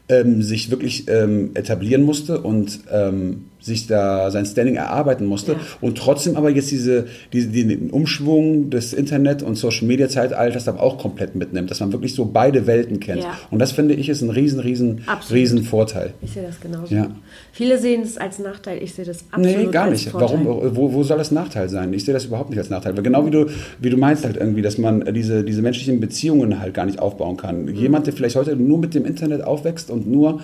[0.09, 5.59] ähm, sich wirklich ähm, etablieren musste und ähm, sich da sein Standing erarbeiten musste ja.
[5.81, 11.35] und trotzdem aber jetzt diese, diese den Umschwung des Internet- und Social-Media-Zeitalters aber auch komplett
[11.35, 13.23] mitnimmt, dass man wirklich so beide Welten kennt.
[13.23, 13.37] Ja.
[13.49, 15.41] Und das finde ich ist ein riesen, riesen, absolut.
[15.41, 16.13] riesen Vorteil.
[16.21, 16.93] Ich sehe das genauso.
[16.93, 17.09] Ja.
[17.51, 20.13] Viele sehen es als Nachteil, ich sehe das absolut Nee, gar nicht.
[20.13, 21.93] Warum, wo, wo soll das Nachteil sein?
[21.93, 22.95] Ich sehe das überhaupt nicht als Nachteil.
[22.95, 23.47] Weil genau wie du,
[23.79, 27.37] wie du meinst halt irgendwie, dass man diese, diese menschlichen Beziehungen halt gar nicht aufbauen
[27.37, 27.65] kann.
[27.65, 27.75] Mhm.
[27.75, 30.41] Jemand, der vielleicht heute nur mit dem Internet aufwächst und nur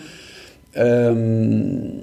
[0.76, 2.02] ähm,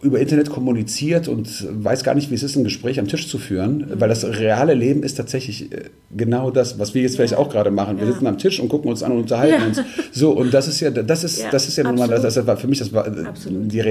[0.00, 3.38] über Internet kommuniziert und weiß gar nicht, wie es ist, ein Gespräch am Tisch zu
[3.38, 7.50] führen, weil das reale Leben ist tatsächlich äh, genau das, was wir jetzt vielleicht auch
[7.50, 7.98] gerade machen.
[7.98, 8.12] Wir ja.
[8.12, 9.66] sitzen am Tisch und gucken uns an und unterhalten ja.
[9.66, 9.82] uns.
[10.12, 12.46] So und das ist ja, das ist, ja, das ist ja nun mal, das, das
[12.46, 13.72] war für mich das Absolut.
[13.72, 13.82] die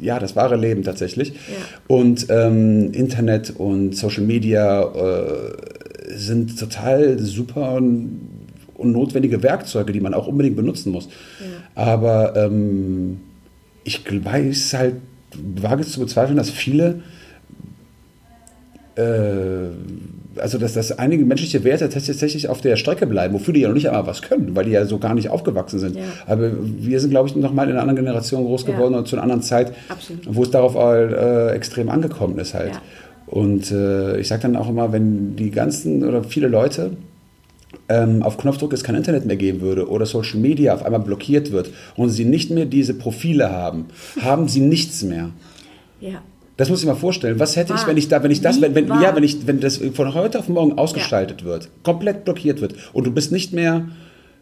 [0.00, 1.32] ja das wahre Leben tatsächlich.
[1.86, 5.52] Und ähm, Internet und Social Media äh,
[6.14, 8.20] sind total super und,
[8.74, 11.08] und, notwendige Werkzeuge, die man auch unbedingt benutzen muss.
[11.74, 13.20] Aber ähm,
[13.84, 14.94] ich weiß halt
[15.42, 17.00] wage es zu bezweifeln, dass viele,
[18.96, 19.02] äh,
[20.36, 23.74] also dass, dass einige menschliche Werte tatsächlich auf der Strecke bleiben, wofür die ja noch
[23.74, 25.96] nicht einmal was können, weil die ja so gar nicht aufgewachsen sind.
[25.96, 26.02] Ja.
[26.26, 28.98] Aber wir sind, glaube ich, noch mal in einer anderen Generation groß geworden ja.
[28.98, 30.22] und zu einer anderen Zeit, Absolut.
[30.34, 32.74] wo es darauf äh, extrem angekommen ist halt.
[32.74, 32.82] Ja.
[33.26, 36.92] Und äh, ich sage dann auch immer, wenn die ganzen oder viele Leute
[37.88, 41.52] ähm, auf Knopfdruck es kein Internet mehr geben würde oder Social Media auf einmal blockiert
[41.52, 43.86] wird und sie nicht mehr diese Profile haben,
[44.20, 45.30] haben sie nichts mehr.
[46.00, 46.22] Ja.
[46.56, 47.38] Das muss ich mal vorstellen.
[47.38, 49.60] Was hätte ich, wenn ich da, wenn ich das, wenn, wenn ja, wenn ich, wenn
[49.60, 51.48] das von heute auf morgen ausgeschaltet ja.
[51.48, 53.88] wird, komplett blockiert wird und du bist nicht mehr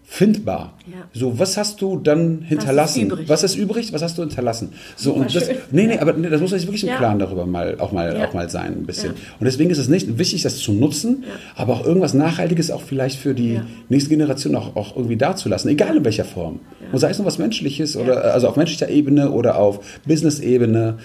[0.07, 0.75] findbar.
[0.87, 1.09] Ja.
[1.13, 3.11] So, was hast du dann hinterlassen?
[3.11, 3.93] Was ist, was ist übrig?
[3.93, 4.73] Was hast du hinterlassen?
[4.97, 5.57] So Super und das, schön.
[5.71, 6.97] nee, nee, aber nee, das muss man sich wirklich im ja.
[6.97, 8.29] Klaren darüber mal auch mal ja.
[8.29, 9.11] auch mal sein ein bisschen.
[9.13, 11.25] Und deswegen ist es nicht wichtig, das zu nutzen,
[11.57, 15.97] aber auch irgendwas Nachhaltiges auch vielleicht für die nächste Generation auch, auch irgendwie dazulassen, egal
[15.97, 16.61] in welcher Form.
[16.93, 20.99] Und sei es nur was Menschliches oder also auf menschlicher Ebene oder auf Business-Ebene.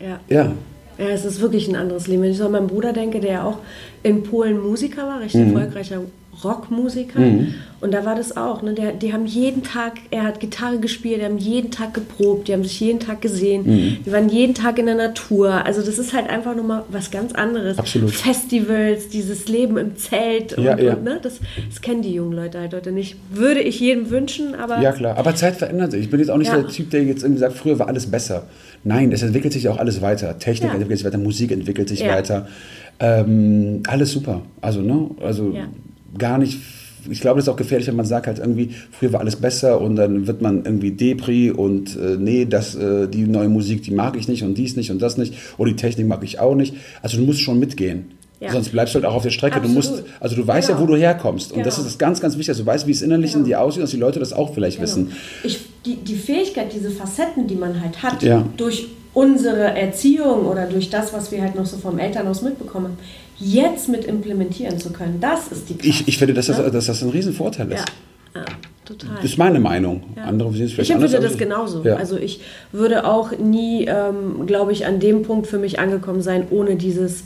[0.00, 0.20] Ja.
[0.28, 0.52] ja.
[0.96, 2.22] Ja, es ist wirklich ein anderes Leben.
[2.22, 3.58] Wenn ich so an meinen Bruder denke, der ja auch
[4.04, 5.48] in Polen Musiker war, recht mhm.
[5.48, 6.00] erfolgreicher
[6.44, 7.20] Rockmusiker.
[7.20, 7.54] Mhm.
[7.84, 8.62] Und da war das auch.
[8.62, 8.72] Ne?
[8.72, 12.54] Der, die haben jeden Tag, er hat Gitarre gespielt, die haben jeden Tag geprobt, die
[12.54, 13.96] haben sich jeden Tag gesehen, mhm.
[14.06, 15.66] die waren jeden Tag in der Natur.
[15.66, 17.78] Also das ist halt einfach nochmal was ganz anderes.
[17.78, 18.10] Absolut.
[18.12, 20.56] Festivals, dieses Leben im Zelt.
[20.56, 20.94] Und, ja, ja.
[20.94, 21.18] Und, ne?
[21.22, 23.16] das, das, kennen die jungen Leute halt heute nicht.
[23.30, 24.80] Würde ich jedem wünschen, aber...
[24.80, 26.04] Ja klar, aber Zeit verändert sich.
[26.04, 26.56] Ich bin jetzt auch nicht ja.
[26.56, 28.46] der Typ, der jetzt irgendwie sagt, früher war alles besser.
[28.82, 30.38] Nein, es entwickelt sich auch alles weiter.
[30.38, 32.48] Technik entwickelt sich weiter, Musik entwickelt sich weiter.
[32.98, 34.40] Ähm, alles super.
[34.62, 35.10] Also, ne?
[35.20, 35.54] Also
[36.18, 36.58] gar nicht
[37.10, 39.80] ich glaube, das ist auch gefährlich, wenn man sagt halt irgendwie, früher war alles besser
[39.80, 43.90] und dann wird man irgendwie Depri und äh, nee, das, äh, die neue Musik, die
[43.90, 46.54] mag ich nicht und dies nicht und das nicht oder die Technik mag ich auch
[46.54, 46.74] nicht.
[47.02, 48.12] Also du musst schon mitgehen.
[48.40, 48.52] Ja.
[48.52, 49.56] Sonst bleibst du halt auch auf der Strecke.
[49.56, 49.84] Absolut.
[49.84, 50.80] Du musst, also du weißt genau.
[50.80, 51.52] ja, wo du herkommst.
[51.52, 51.66] Und genau.
[51.66, 53.44] das ist das ganz, ganz wichtig, du weißt, wie es innerlich genau.
[53.44, 54.88] in dir aussieht, dass die Leute das auch vielleicht genau.
[54.88, 55.12] wissen.
[55.44, 58.44] Ich, die, die Fähigkeit, diese Facetten, die man halt hat, ja.
[58.56, 62.98] durch unsere Erziehung oder durch das, was wir halt noch so vom Elternhaus mitbekommen,
[63.38, 65.88] jetzt mit implementieren zu können, das ist die Kraft.
[65.88, 67.84] Ich, ich finde, dass das, dass das ein Riesenvorteil ist.
[68.34, 68.40] Ja.
[68.40, 68.46] ja.
[68.84, 69.16] Total.
[69.16, 70.02] Das ist meine Meinung.
[70.14, 70.24] Ja.
[70.24, 71.10] Andere sehen es vielleicht ich anders.
[71.10, 71.82] Ich empfinde das genauso.
[71.84, 71.96] Ja.
[71.96, 76.46] Also ich würde auch nie, ähm, glaube ich, an dem Punkt für mich angekommen sein,
[76.50, 77.24] ohne dieses,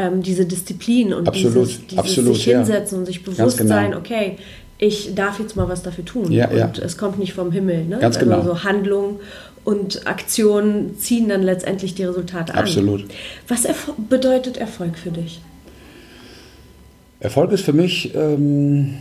[0.00, 3.74] ähm, diese Disziplin und absolut, dieses, dieses absolut, sich hinsetzen und sich bewusst genau.
[3.74, 4.36] sein, okay,
[4.78, 6.30] ich darf jetzt mal was dafür tun.
[6.30, 7.84] Ja, und es kommt nicht vom Himmel.
[7.84, 7.98] Ne?
[7.98, 8.38] Ganz genau.
[8.38, 9.20] Also Handlung
[9.66, 12.60] und Aktionen ziehen dann letztendlich die Resultate an.
[12.60, 13.04] Absolut.
[13.48, 15.40] Was erf bedeutet Erfolg für dich?
[17.18, 18.94] Erfolg ist für mich, ähm,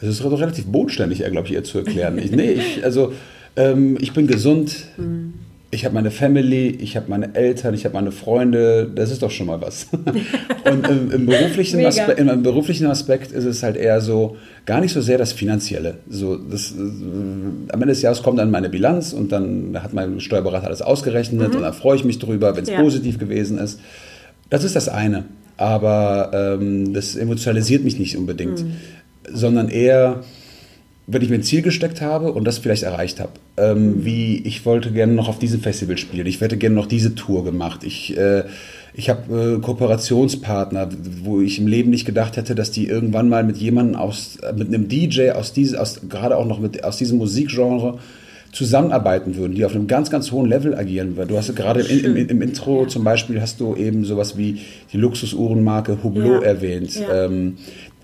[0.00, 2.18] es ist relativ bodenständig, glaube ich, eher zu erklären.
[2.18, 3.14] ich, nee, ich, also
[3.56, 4.88] ähm, ich bin gesund.
[4.98, 9.22] Mhm ich habe meine Family, ich habe meine Eltern, ich habe meine Freunde, das ist
[9.22, 9.88] doch schon mal was.
[10.64, 14.92] Und im, im beruflichen Aspekt, im, beruflichen Aspekt ist es halt eher so, gar nicht
[14.92, 15.98] so sehr das Finanzielle.
[16.08, 20.20] So, das, äh, am Ende des Jahres kommt dann meine Bilanz und dann hat mein
[20.20, 21.56] Steuerberater alles ausgerechnet mhm.
[21.56, 22.80] und dann freue ich mich drüber, wenn es ja.
[22.80, 23.80] positiv gewesen ist.
[24.50, 25.24] Das ist das eine.
[25.56, 28.72] Aber ähm, das emotionalisiert mich nicht unbedingt, mhm.
[29.32, 30.22] sondern eher
[31.06, 34.66] wenn ich mir ein Ziel gesteckt habe und das vielleicht erreicht habe, ähm, wie ich
[34.66, 38.16] wollte gerne noch auf diesem Festival spielen, ich hätte gerne noch diese Tour gemacht, ich,
[38.16, 38.44] äh,
[38.92, 40.88] ich habe äh, Kooperationspartner,
[41.22, 44.68] wo ich im Leben nicht gedacht hätte, dass die irgendwann mal mit jemandem aus, mit
[44.68, 47.98] einem DJ aus diesem, aus, gerade auch noch mit, aus diesem Musikgenre
[48.52, 51.28] zusammenarbeiten würden, die auf einem ganz, ganz hohen Level agieren würden.
[51.28, 52.88] Du hast gerade im, im, im, Intro ja.
[52.88, 54.60] zum Beispiel hast du eben sowas wie
[54.92, 56.48] die Luxusuhrenmarke Hublot ja.
[56.48, 56.98] erwähnt.
[57.12, 57.58] Ähm,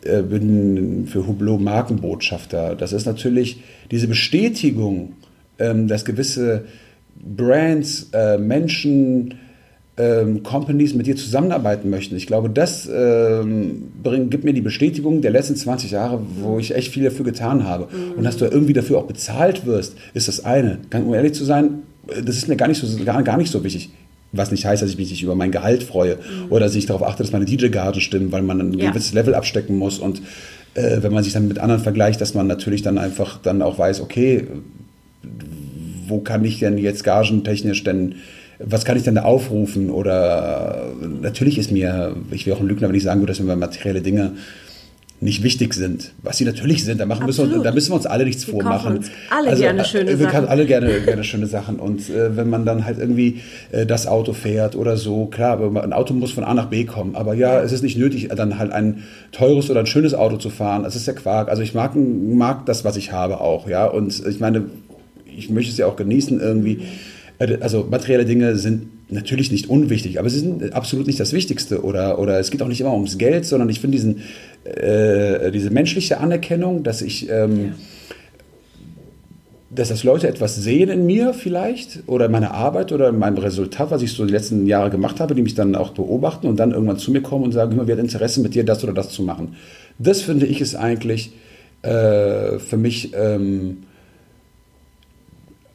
[0.05, 2.75] äh, bin für Hublot Markenbotschafter.
[2.75, 5.15] Das ist natürlich diese Bestätigung,
[5.59, 6.65] ähm, dass gewisse
[7.17, 9.35] Brands, äh, Menschen,
[9.97, 12.17] ähm, Companies mit dir zusammenarbeiten möchten.
[12.17, 16.75] Ich glaube, das ähm, bringt, gibt mir die Bestätigung der letzten 20 Jahre, wo ich
[16.75, 17.89] echt viel dafür getan habe.
[17.93, 18.13] Mhm.
[18.19, 20.79] Und dass du irgendwie dafür auch bezahlt wirst, ist das eine.
[20.95, 23.91] Um ehrlich zu sein, das ist mir gar nicht so, gar, gar nicht so wichtig.
[24.33, 26.51] Was nicht heißt, dass ich mich nicht über mein Gehalt freue mhm.
[26.51, 28.91] oder dass ich darauf achte, dass meine DJ-Garten stimmen, weil man ein ja.
[28.91, 29.99] gewisses Level abstecken muss.
[29.99, 30.23] Und
[30.75, 33.79] äh, wenn man sich dann mit anderen vergleicht, dass man natürlich dann einfach dann auch
[33.79, 34.47] weiß, okay,
[36.07, 38.17] wo kann ich denn jetzt gagentechnisch denn
[38.65, 39.91] was kann ich denn da aufrufen?
[39.91, 43.57] Oder natürlich ist mir, ich wäre auch ein Lügner, wenn ich sagen würde, dass mir
[43.57, 44.33] materielle Dinge
[45.23, 46.13] nicht wichtig sind.
[46.23, 48.55] Was sie natürlich sind, da, machen müssen wir, da müssen wir uns alle nichts wir
[48.55, 48.99] vormachen.
[48.99, 50.43] Uns alle also, gerne schöne äh, wir Sachen.
[50.43, 51.77] Wir alle gerne, gerne schöne Sachen.
[51.77, 55.93] Und äh, wenn man dann halt irgendwie äh, das Auto fährt oder so, klar, ein
[55.93, 57.15] Auto muss von A nach B kommen.
[57.15, 60.51] Aber ja, es ist nicht nötig, dann halt ein teures oder ein schönes Auto zu
[60.51, 60.83] fahren.
[60.83, 61.49] Das ist der Quark.
[61.49, 63.69] Also ich mag, mag das, was ich habe auch.
[63.69, 63.87] ja.
[63.87, 64.65] Und ich meine,
[65.25, 66.83] ich möchte es ja auch genießen irgendwie.
[67.39, 71.83] Äh, also materielle Dinge sind natürlich nicht unwichtig, aber sie sind absolut nicht das Wichtigste
[71.83, 74.23] oder, oder es geht auch nicht immer ums Geld, sondern ich finde diesen,
[74.65, 77.73] äh, diese menschliche Anerkennung, dass ich, ähm, ja.
[79.71, 83.39] dass das Leute etwas sehen in mir vielleicht oder in meiner Arbeit oder in meinem
[83.39, 86.59] Resultat, was ich so die letzten Jahre gemacht habe, die mich dann auch beobachten und
[86.59, 89.11] dann irgendwann zu mir kommen und sagen, wir haben Interesse mit dir das oder das
[89.11, 89.57] zu machen.
[89.99, 91.33] Das finde ich ist eigentlich
[91.83, 93.79] äh, für mich ähm,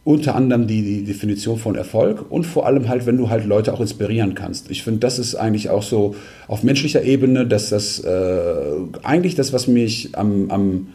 [0.07, 3.73] unter anderem die, die, Definition von Erfolg und vor allem halt, wenn du halt Leute
[3.73, 4.71] auch inspirieren kannst.
[4.71, 6.15] Ich finde, das ist eigentlich auch so
[6.47, 8.61] auf menschlicher Ebene, dass das äh,
[9.03, 10.87] eigentlich das, was mich am, am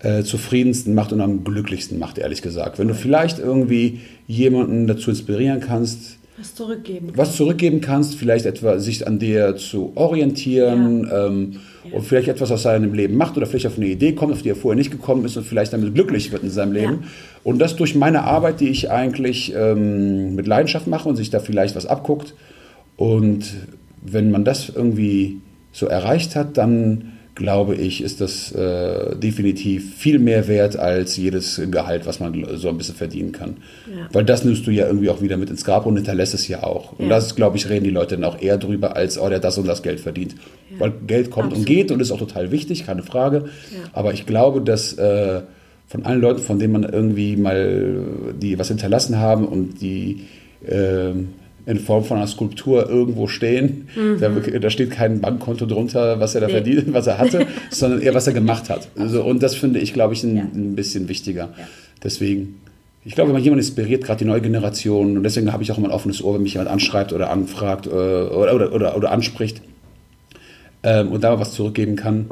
[0.00, 2.78] äh, zufriedensten macht und am glücklichsten macht, ehrlich gesagt.
[2.78, 7.12] Wenn du vielleicht irgendwie jemanden dazu inspirieren kannst, was zurückgeben.
[7.14, 11.26] Was zurückgeben kannst, vielleicht etwa sich an dir zu orientieren ja.
[11.26, 11.52] Ähm,
[11.84, 11.96] ja.
[11.96, 14.50] und vielleicht etwas aus seinem Leben macht oder vielleicht auf eine Idee kommt, auf die
[14.50, 16.92] er vorher nicht gekommen ist und vielleicht damit glücklich wird in seinem Leben.
[17.02, 17.08] Ja.
[17.44, 21.40] Und das durch meine Arbeit, die ich eigentlich ähm, mit Leidenschaft mache und sich da
[21.40, 22.34] vielleicht was abguckt.
[22.96, 23.54] Und
[24.02, 25.38] wenn man das irgendwie
[25.72, 31.60] so erreicht hat, dann glaube ich, ist das äh, definitiv viel mehr wert als jedes
[31.70, 33.58] Gehalt, was man so ein bisschen verdienen kann.
[33.88, 34.08] Ja.
[34.10, 36.62] Weil das nimmst du ja irgendwie auch wieder mit ins Grab und hinterlässt es ja
[36.62, 36.94] auch.
[36.94, 37.04] Ja.
[37.04, 39.44] Und das, glaube ich, reden die Leute dann auch eher drüber, als, oh, der hat
[39.44, 40.34] das und das Geld verdient.
[40.70, 40.80] Ja.
[40.80, 41.68] Weil Geld kommt Absolut.
[41.68, 43.44] und geht und ist auch total wichtig, keine Frage.
[43.92, 45.42] Aber ich glaube, dass äh,
[45.86, 48.00] von allen Leuten, von denen man irgendwie mal
[48.40, 50.22] die was hinterlassen haben und die
[50.66, 51.12] äh,
[51.66, 53.88] in Form von einer Skulptur irgendwo stehen.
[53.96, 54.20] Mhm.
[54.20, 56.52] Da, da, steht kein Bankkonto drunter, was er da nee.
[56.52, 58.88] verdient, was er hatte, sondern eher, was er gemacht hat.
[58.96, 60.42] Also, und das finde ich, glaube ich, ein, ja.
[60.44, 61.50] ein bisschen wichtiger.
[61.58, 61.66] Ja.
[62.04, 62.60] Deswegen,
[63.04, 65.78] ich glaube, wenn man jemanden inspiriert, gerade die neue Generation, und deswegen habe ich auch
[65.78, 69.10] immer ein offenes Ohr, wenn mich jemand anschreibt oder anfragt äh, oder, oder, oder, oder
[69.10, 69.60] anspricht
[70.84, 72.26] ähm, und da was zurückgeben kann,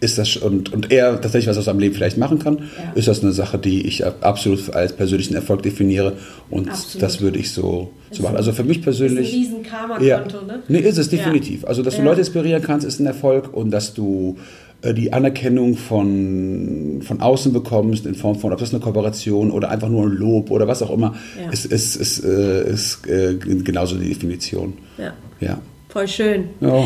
[0.00, 2.92] ist das und, und er tatsächlich was aus seinem Leben vielleicht machen kann, Ja.
[2.94, 6.12] ist das eine Sache, die ich absolut als persönlichen Erfolg definiere
[6.50, 7.02] und Absolut.
[7.02, 8.36] das würde ich so, so machen.
[8.36, 9.32] Also für mich Das ist ein persönlich.
[9.32, 10.60] riesen Karma-Konto, ne?
[10.68, 11.16] Nee, ist es Ja.
[11.18, 11.64] definitiv.
[11.64, 12.04] Also, dass du Ja.
[12.08, 14.36] Leute inspirieren kannst, ist ein Erfolg und dass du
[14.82, 19.70] äh, die Anerkennung von, von außen bekommst, in Form von, ob das eine Kooperation oder
[19.70, 21.50] einfach nur ein Lob oder was auch immer, Ja.
[21.50, 24.74] ist, ist, ist, äh, ist äh, genauso die Definition.
[24.98, 25.58] Ja, Ja.
[25.88, 26.44] voll schön.
[26.60, 26.84] ja.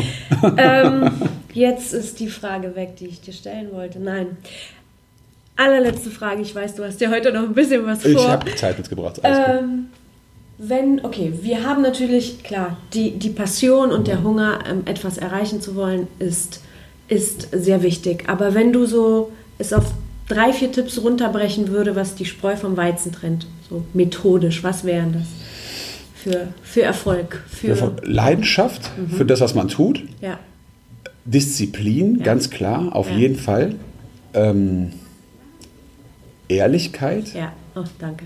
[0.57, 1.11] ähm,
[1.53, 3.99] jetzt ist die Frage weg, die ich dir stellen wollte.
[3.99, 4.37] Nein.
[5.55, 6.41] Allerletzte Frage.
[6.41, 8.29] Ich weiß, du hast ja heute noch ein bisschen was Ich vor.
[8.29, 9.23] habe Zeit mitgebracht.
[9.23, 9.59] Alles.
[9.61, 9.87] Ähm,
[10.57, 15.59] wenn, okay, wir haben natürlich, klar, die, die Passion und der Hunger, ähm, etwas erreichen
[15.61, 16.61] zu wollen, ist,
[17.07, 18.25] ist sehr wichtig.
[18.27, 19.85] Aber wenn du so es auf
[20.27, 25.13] drei, vier Tipps runterbrechen würde, was die Spreu vom Weizen trennt, so methodisch, was wären
[25.13, 25.27] das
[26.15, 27.43] für, für Erfolg?
[27.47, 29.09] Für, Leidenschaft Mhm.
[29.09, 30.01] für das, was man tut.
[30.21, 30.39] ja,
[31.25, 32.23] Disziplin, Ja.
[32.25, 33.17] ganz klar, auf Ja.
[33.17, 33.75] jeden Fall.
[34.33, 34.91] Ähm,
[36.47, 37.33] Ehrlichkeit.
[37.33, 38.25] ja, oh, danke.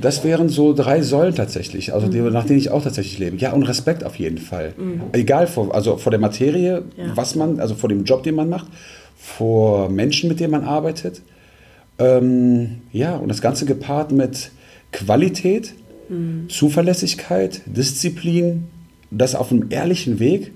[0.00, 3.36] Das wären so drei Säulen tatsächlich, also die, nach denen ich auch tatsächlich lebe.
[3.36, 4.72] Ja, und Respekt auf jeden Fall.
[5.12, 7.12] Egal, vor, also vor der Materie, Ja.
[7.16, 8.66] was man, also vor dem Job, den man macht,
[9.16, 11.22] vor Menschen, mit denen man arbeitet.
[11.98, 14.50] Ähm, ja, und das Ganze gepaart mit
[14.92, 15.74] Qualität,
[16.48, 18.64] Zuverlässigkeit, Disziplin,
[19.10, 20.52] das auf einem ehrlichen Weg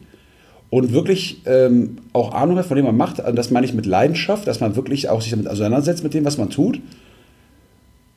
[0.71, 3.18] und wirklich ähm, auch Ahnung hat von dem man macht.
[3.21, 6.25] Und Das meine ich mit Leidenschaft, dass man wirklich auch sich damit auseinandersetzt mit dem,
[6.25, 6.81] was man tut.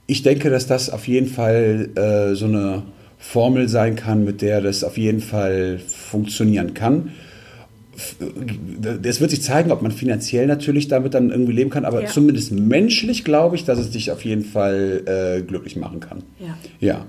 [0.05, 2.83] Ich denke, dass das auf jeden Fall äh, so eine
[3.17, 7.09] Formel sein kann, mit der das auf jeden Fall funktionieren kann.
[8.19, 12.01] Äh, Es wird sich zeigen, ob man finanziell natürlich damit dann irgendwie leben kann, aber
[12.03, 12.09] Ja.
[12.09, 16.23] zumindest menschlich glaube ich, dass es dich auf jeden Fall äh, glücklich machen kann.
[16.39, 16.57] Ja.
[16.79, 17.05] Ja.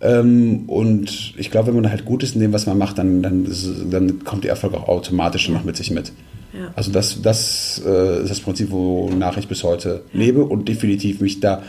[0.00, 3.22] Ähm, und ich glaube, wenn man halt gut ist in dem, was man macht, dann,
[3.22, 6.12] dann, ist, dann kommt der Erfolg auch automatisch noch mit sich mit.
[6.52, 6.70] Ja.
[6.76, 11.40] Also das, das äh, ist das Prinzip, wonach ich bis heute lebe und definitiv mich
[11.40, 11.62] da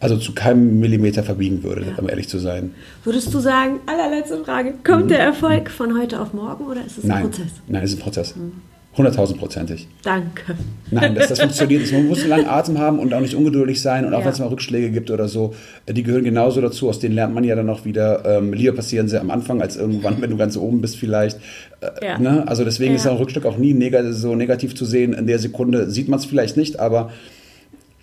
[0.00, 2.02] also zu keinem Millimeter verbiegen würde, Ja.
[2.02, 2.72] um ehrlich zu sein.
[3.04, 7.04] Würdest du sagen, allerletzte Frage, kommt der Erfolg von heute auf morgen oder ist es
[7.04, 7.46] ein Nein, Prozess?
[7.68, 8.34] nein, es ist ein Prozess.
[8.96, 9.88] Hunderttausendprozentig.
[10.02, 10.54] Danke.
[10.90, 11.92] Nein, das, das funktioniert nicht.
[11.92, 14.04] Man muss einen langen Atem haben und auch nicht ungeduldig sein.
[14.04, 14.26] Und auch Ja.
[14.26, 15.54] wenn es mal Rückschläge gibt oder so,
[15.86, 16.88] äh, die gehören genauso dazu.
[16.88, 18.24] Aus denen lernt man ja dann auch wieder.
[18.24, 21.38] Ähm, lieber passieren sie am Anfang als irgendwann, wenn du ganz oben bist vielleicht.
[21.80, 22.18] Äh, Ja.
[22.18, 22.44] ne?
[22.46, 22.96] Also deswegen Ja.
[22.96, 25.12] ist ein Rückschlag auch nie neg so negativ zu sehen.
[25.12, 27.10] In der Sekunde sieht man es vielleicht nicht, aber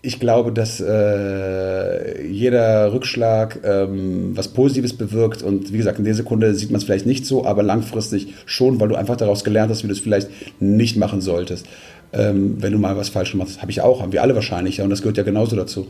[0.03, 5.43] ich glaube, dass äh, jeder Rückschlag ähm, was Positives bewirkt.
[5.43, 8.79] Und wie gesagt, in der Sekunde sieht man es vielleicht nicht so, aber langfristig schon,
[8.79, 10.29] weil du einfach daraus gelernt hast, wie du es vielleicht
[10.59, 11.67] nicht machen solltest.
[12.13, 13.61] Ähm, wenn du mal was falsch gemacht hast.
[13.61, 14.77] Habe ich auch, haben wir alle wahrscheinlich.
[14.77, 15.87] Ja, und das gehört ja genauso dazu.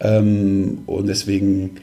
[0.00, 1.76] Ähm, und deswegen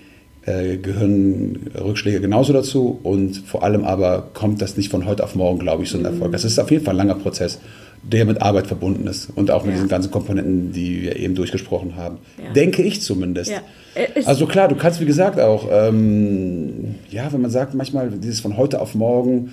[0.47, 2.99] äh, gehören Rückschläge genauso dazu.
[3.03, 6.05] Und vor allem aber kommt das nicht von heute auf morgen, glaube ich, so ein
[6.05, 6.31] Erfolg.
[6.31, 7.59] Das ist auf jeden Fall ein langer Prozess,
[8.03, 9.29] der mit Arbeit verbunden ist.
[9.35, 9.75] Und auch mit Ja.
[9.77, 12.17] diesen ganzen Komponenten, die wir eben durchgesprochen haben.
[12.43, 12.53] Ja.
[12.53, 13.51] Denke ich zumindest.
[13.51, 13.61] Ja.
[13.95, 18.39] Äh, Also klar, du kannst, wie gesagt, auch, ähm, ja, wenn man sagt, manchmal dieses
[18.39, 19.51] von heute auf morgen,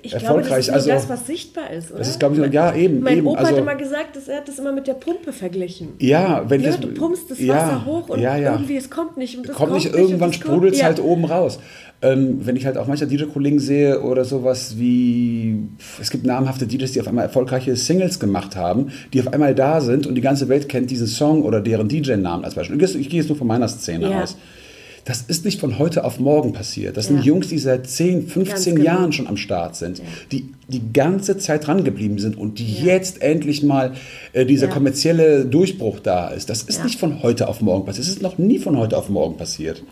[0.00, 1.98] Ich erfolgreich, glaube, das ist also- das, was sichtbar ist, oder?
[1.98, 3.00] das ist, glaube ich, ja, eben.
[3.00, 3.26] Mein eben.
[3.26, 5.88] Opa also, hat immer gesagt, dass er hat das immer mit der Pumpe verglichen.
[5.98, 6.68] ja, wenn Ne?
[6.68, 8.52] das, Du pumpst das ja, Wasser hoch und ja, ja.
[8.52, 9.36] irgendwie es kommt nicht.
[9.36, 10.86] Und es kommt nicht, irgendwann kommt- sprudelt es ja.
[10.86, 11.58] halt oben raus.
[12.00, 15.56] Ähm, wenn ich halt auch manche DJ-Kollegen sehe oder sowas wie,
[16.00, 19.80] es gibt namhafte DJs, die auf einmal erfolgreiche Singles gemacht haben, die auf einmal da
[19.80, 22.80] sind und die ganze Welt kennt diesen Song oder deren DJ-Namen als Beispiel.
[22.80, 24.22] Ich, gehe jetzt nur von meiner Szene Ja.
[24.22, 24.36] aus.
[25.06, 26.96] Das ist nicht von heute auf morgen passiert.
[26.96, 27.14] Das Ja.
[27.14, 28.84] sind Jungs, die seit 10, 15 Ganz genau.
[28.84, 30.04] Jahren schon am Start sind, Ja.
[30.30, 33.94] die die ganze Zeit dran geblieben sind und die jetzt endlich mal
[34.34, 34.72] äh, dieser Ja.
[34.72, 36.48] kommerzielle Durchbruch da ist.
[36.50, 36.84] Das ist Ja.
[36.84, 38.04] nicht von heute auf morgen passiert.
[38.06, 39.82] Es ist noch nie von heute auf morgen passiert.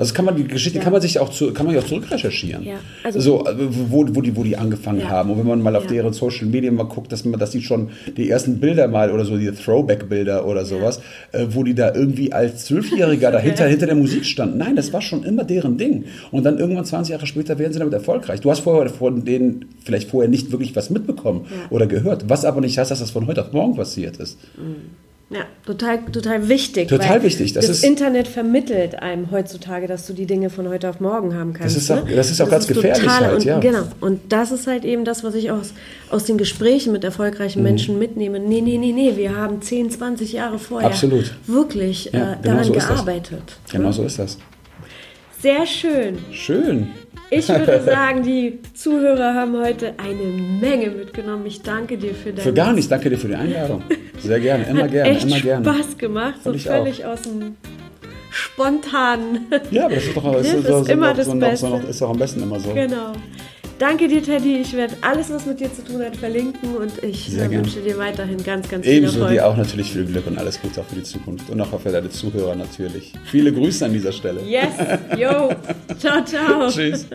[0.00, 0.82] Also kann man die Geschichte Ja.
[0.84, 2.64] kann man sich auch zu, kann man auch zurückrecherchieren.
[2.64, 3.54] Ja, also- so äh,
[3.90, 5.10] wo, wo die wo die angefangen Ja.
[5.10, 7.60] haben und wenn man mal auf deren Social Media mal guckt, dass man dass die
[7.62, 11.00] schon die ersten Bilder mal oder so die Throwback Bilder oder sowas,
[11.32, 14.56] äh, wo die da irgendwie als Zwölfjähriger dahinter hinter der Musik standen.
[14.58, 16.04] Nein, das war schon immer deren Ding.
[16.30, 18.40] Und dann irgendwann 20 Jahre später werden sie damit erfolgreich.
[18.40, 22.60] Du hast vorher von denen vielleicht vorher nicht wirklich was mitbekommen oder gehört, was aber
[22.62, 24.38] nicht heißt, dass das von heute auf morgen passiert ist.
[25.32, 26.88] Ja, total, total wichtig.
[26.88, 30.90] Total wichtig, das Das, ist- Internet vermittelt einem heutzutage, dass du die Dinge von heute
[30.90, 31.76] auf morgen haben kannst.
[31.76, 32.16] ist auch- ne?
[32.16, 33.60] das ist auch ganz gefährlich halt, und, ja.
[33.60, 33.84] Genau.
[34.00, 35.72] Und das ist halt eben das, was ich aus,
[36.10, 37.06] aus den Gesprächen mit Mhm.
[37.06, 38.40] erfolgreichen Menschen mitnehme.
[38.40, 41.32] Nee, nee, nee, nee, wir haben 10, 20 Jahre vorher Absolut.
[41.46, 42.88] wirklich Ja, äh, genau daran so ist das.
[42.88, 43.42] gearbeitet.
[43.70, 44.36] Genau so ist das.
[45.42, 46.18] Sehr schön.
[46.32, 46.88] Schön.
[47.30, 51.46] Ich würde sagen, die Zuhörer haben heute eine Menge mitgenommen.
[51.46, 52.88] Ich danke dir für deine Für gar nichts.
[52.88, 53.82] Danke dir für die Einladung.
[54.18, 55.64] Sehr gerne, immer Hat gerne, echt immer gerne.
[55.64, 57.56] Spaß gemacht, so völlig aus dem
[58.30, 59.46] spontanen.
[59.70, 61.82] Ja, aber das ist doch, das Das ist, ist doch- immer das so- Beste.
[61.88, 62.72] ist doch am besten immer so.
[62.74, 63.12] genau.
[63.80, 64.58] Danke dir, Teddy.
[64.58, 67.96] Ich werde alles, was mit dir zu tun hat, verlinken und ich Sehr wünsche dir
[67.96, 69.32] weiterhin ganz, ganz viel Ebenso Erfolg.
[69.32, 71.48] dir auch natürlich viel Glück und alles Gute auch für die Zukunft.
[71.48, 73.14] Und auch für deine Zuhörer natürlich.
[73.24, 74.42] Viele Grüße an dieser Stelle.
[74.42, 74.74] Yes,
[75.16, 75.48] yo.
[75.98, 76.68] Ciao, ciao.
[76.68, 77.06] Tschüss.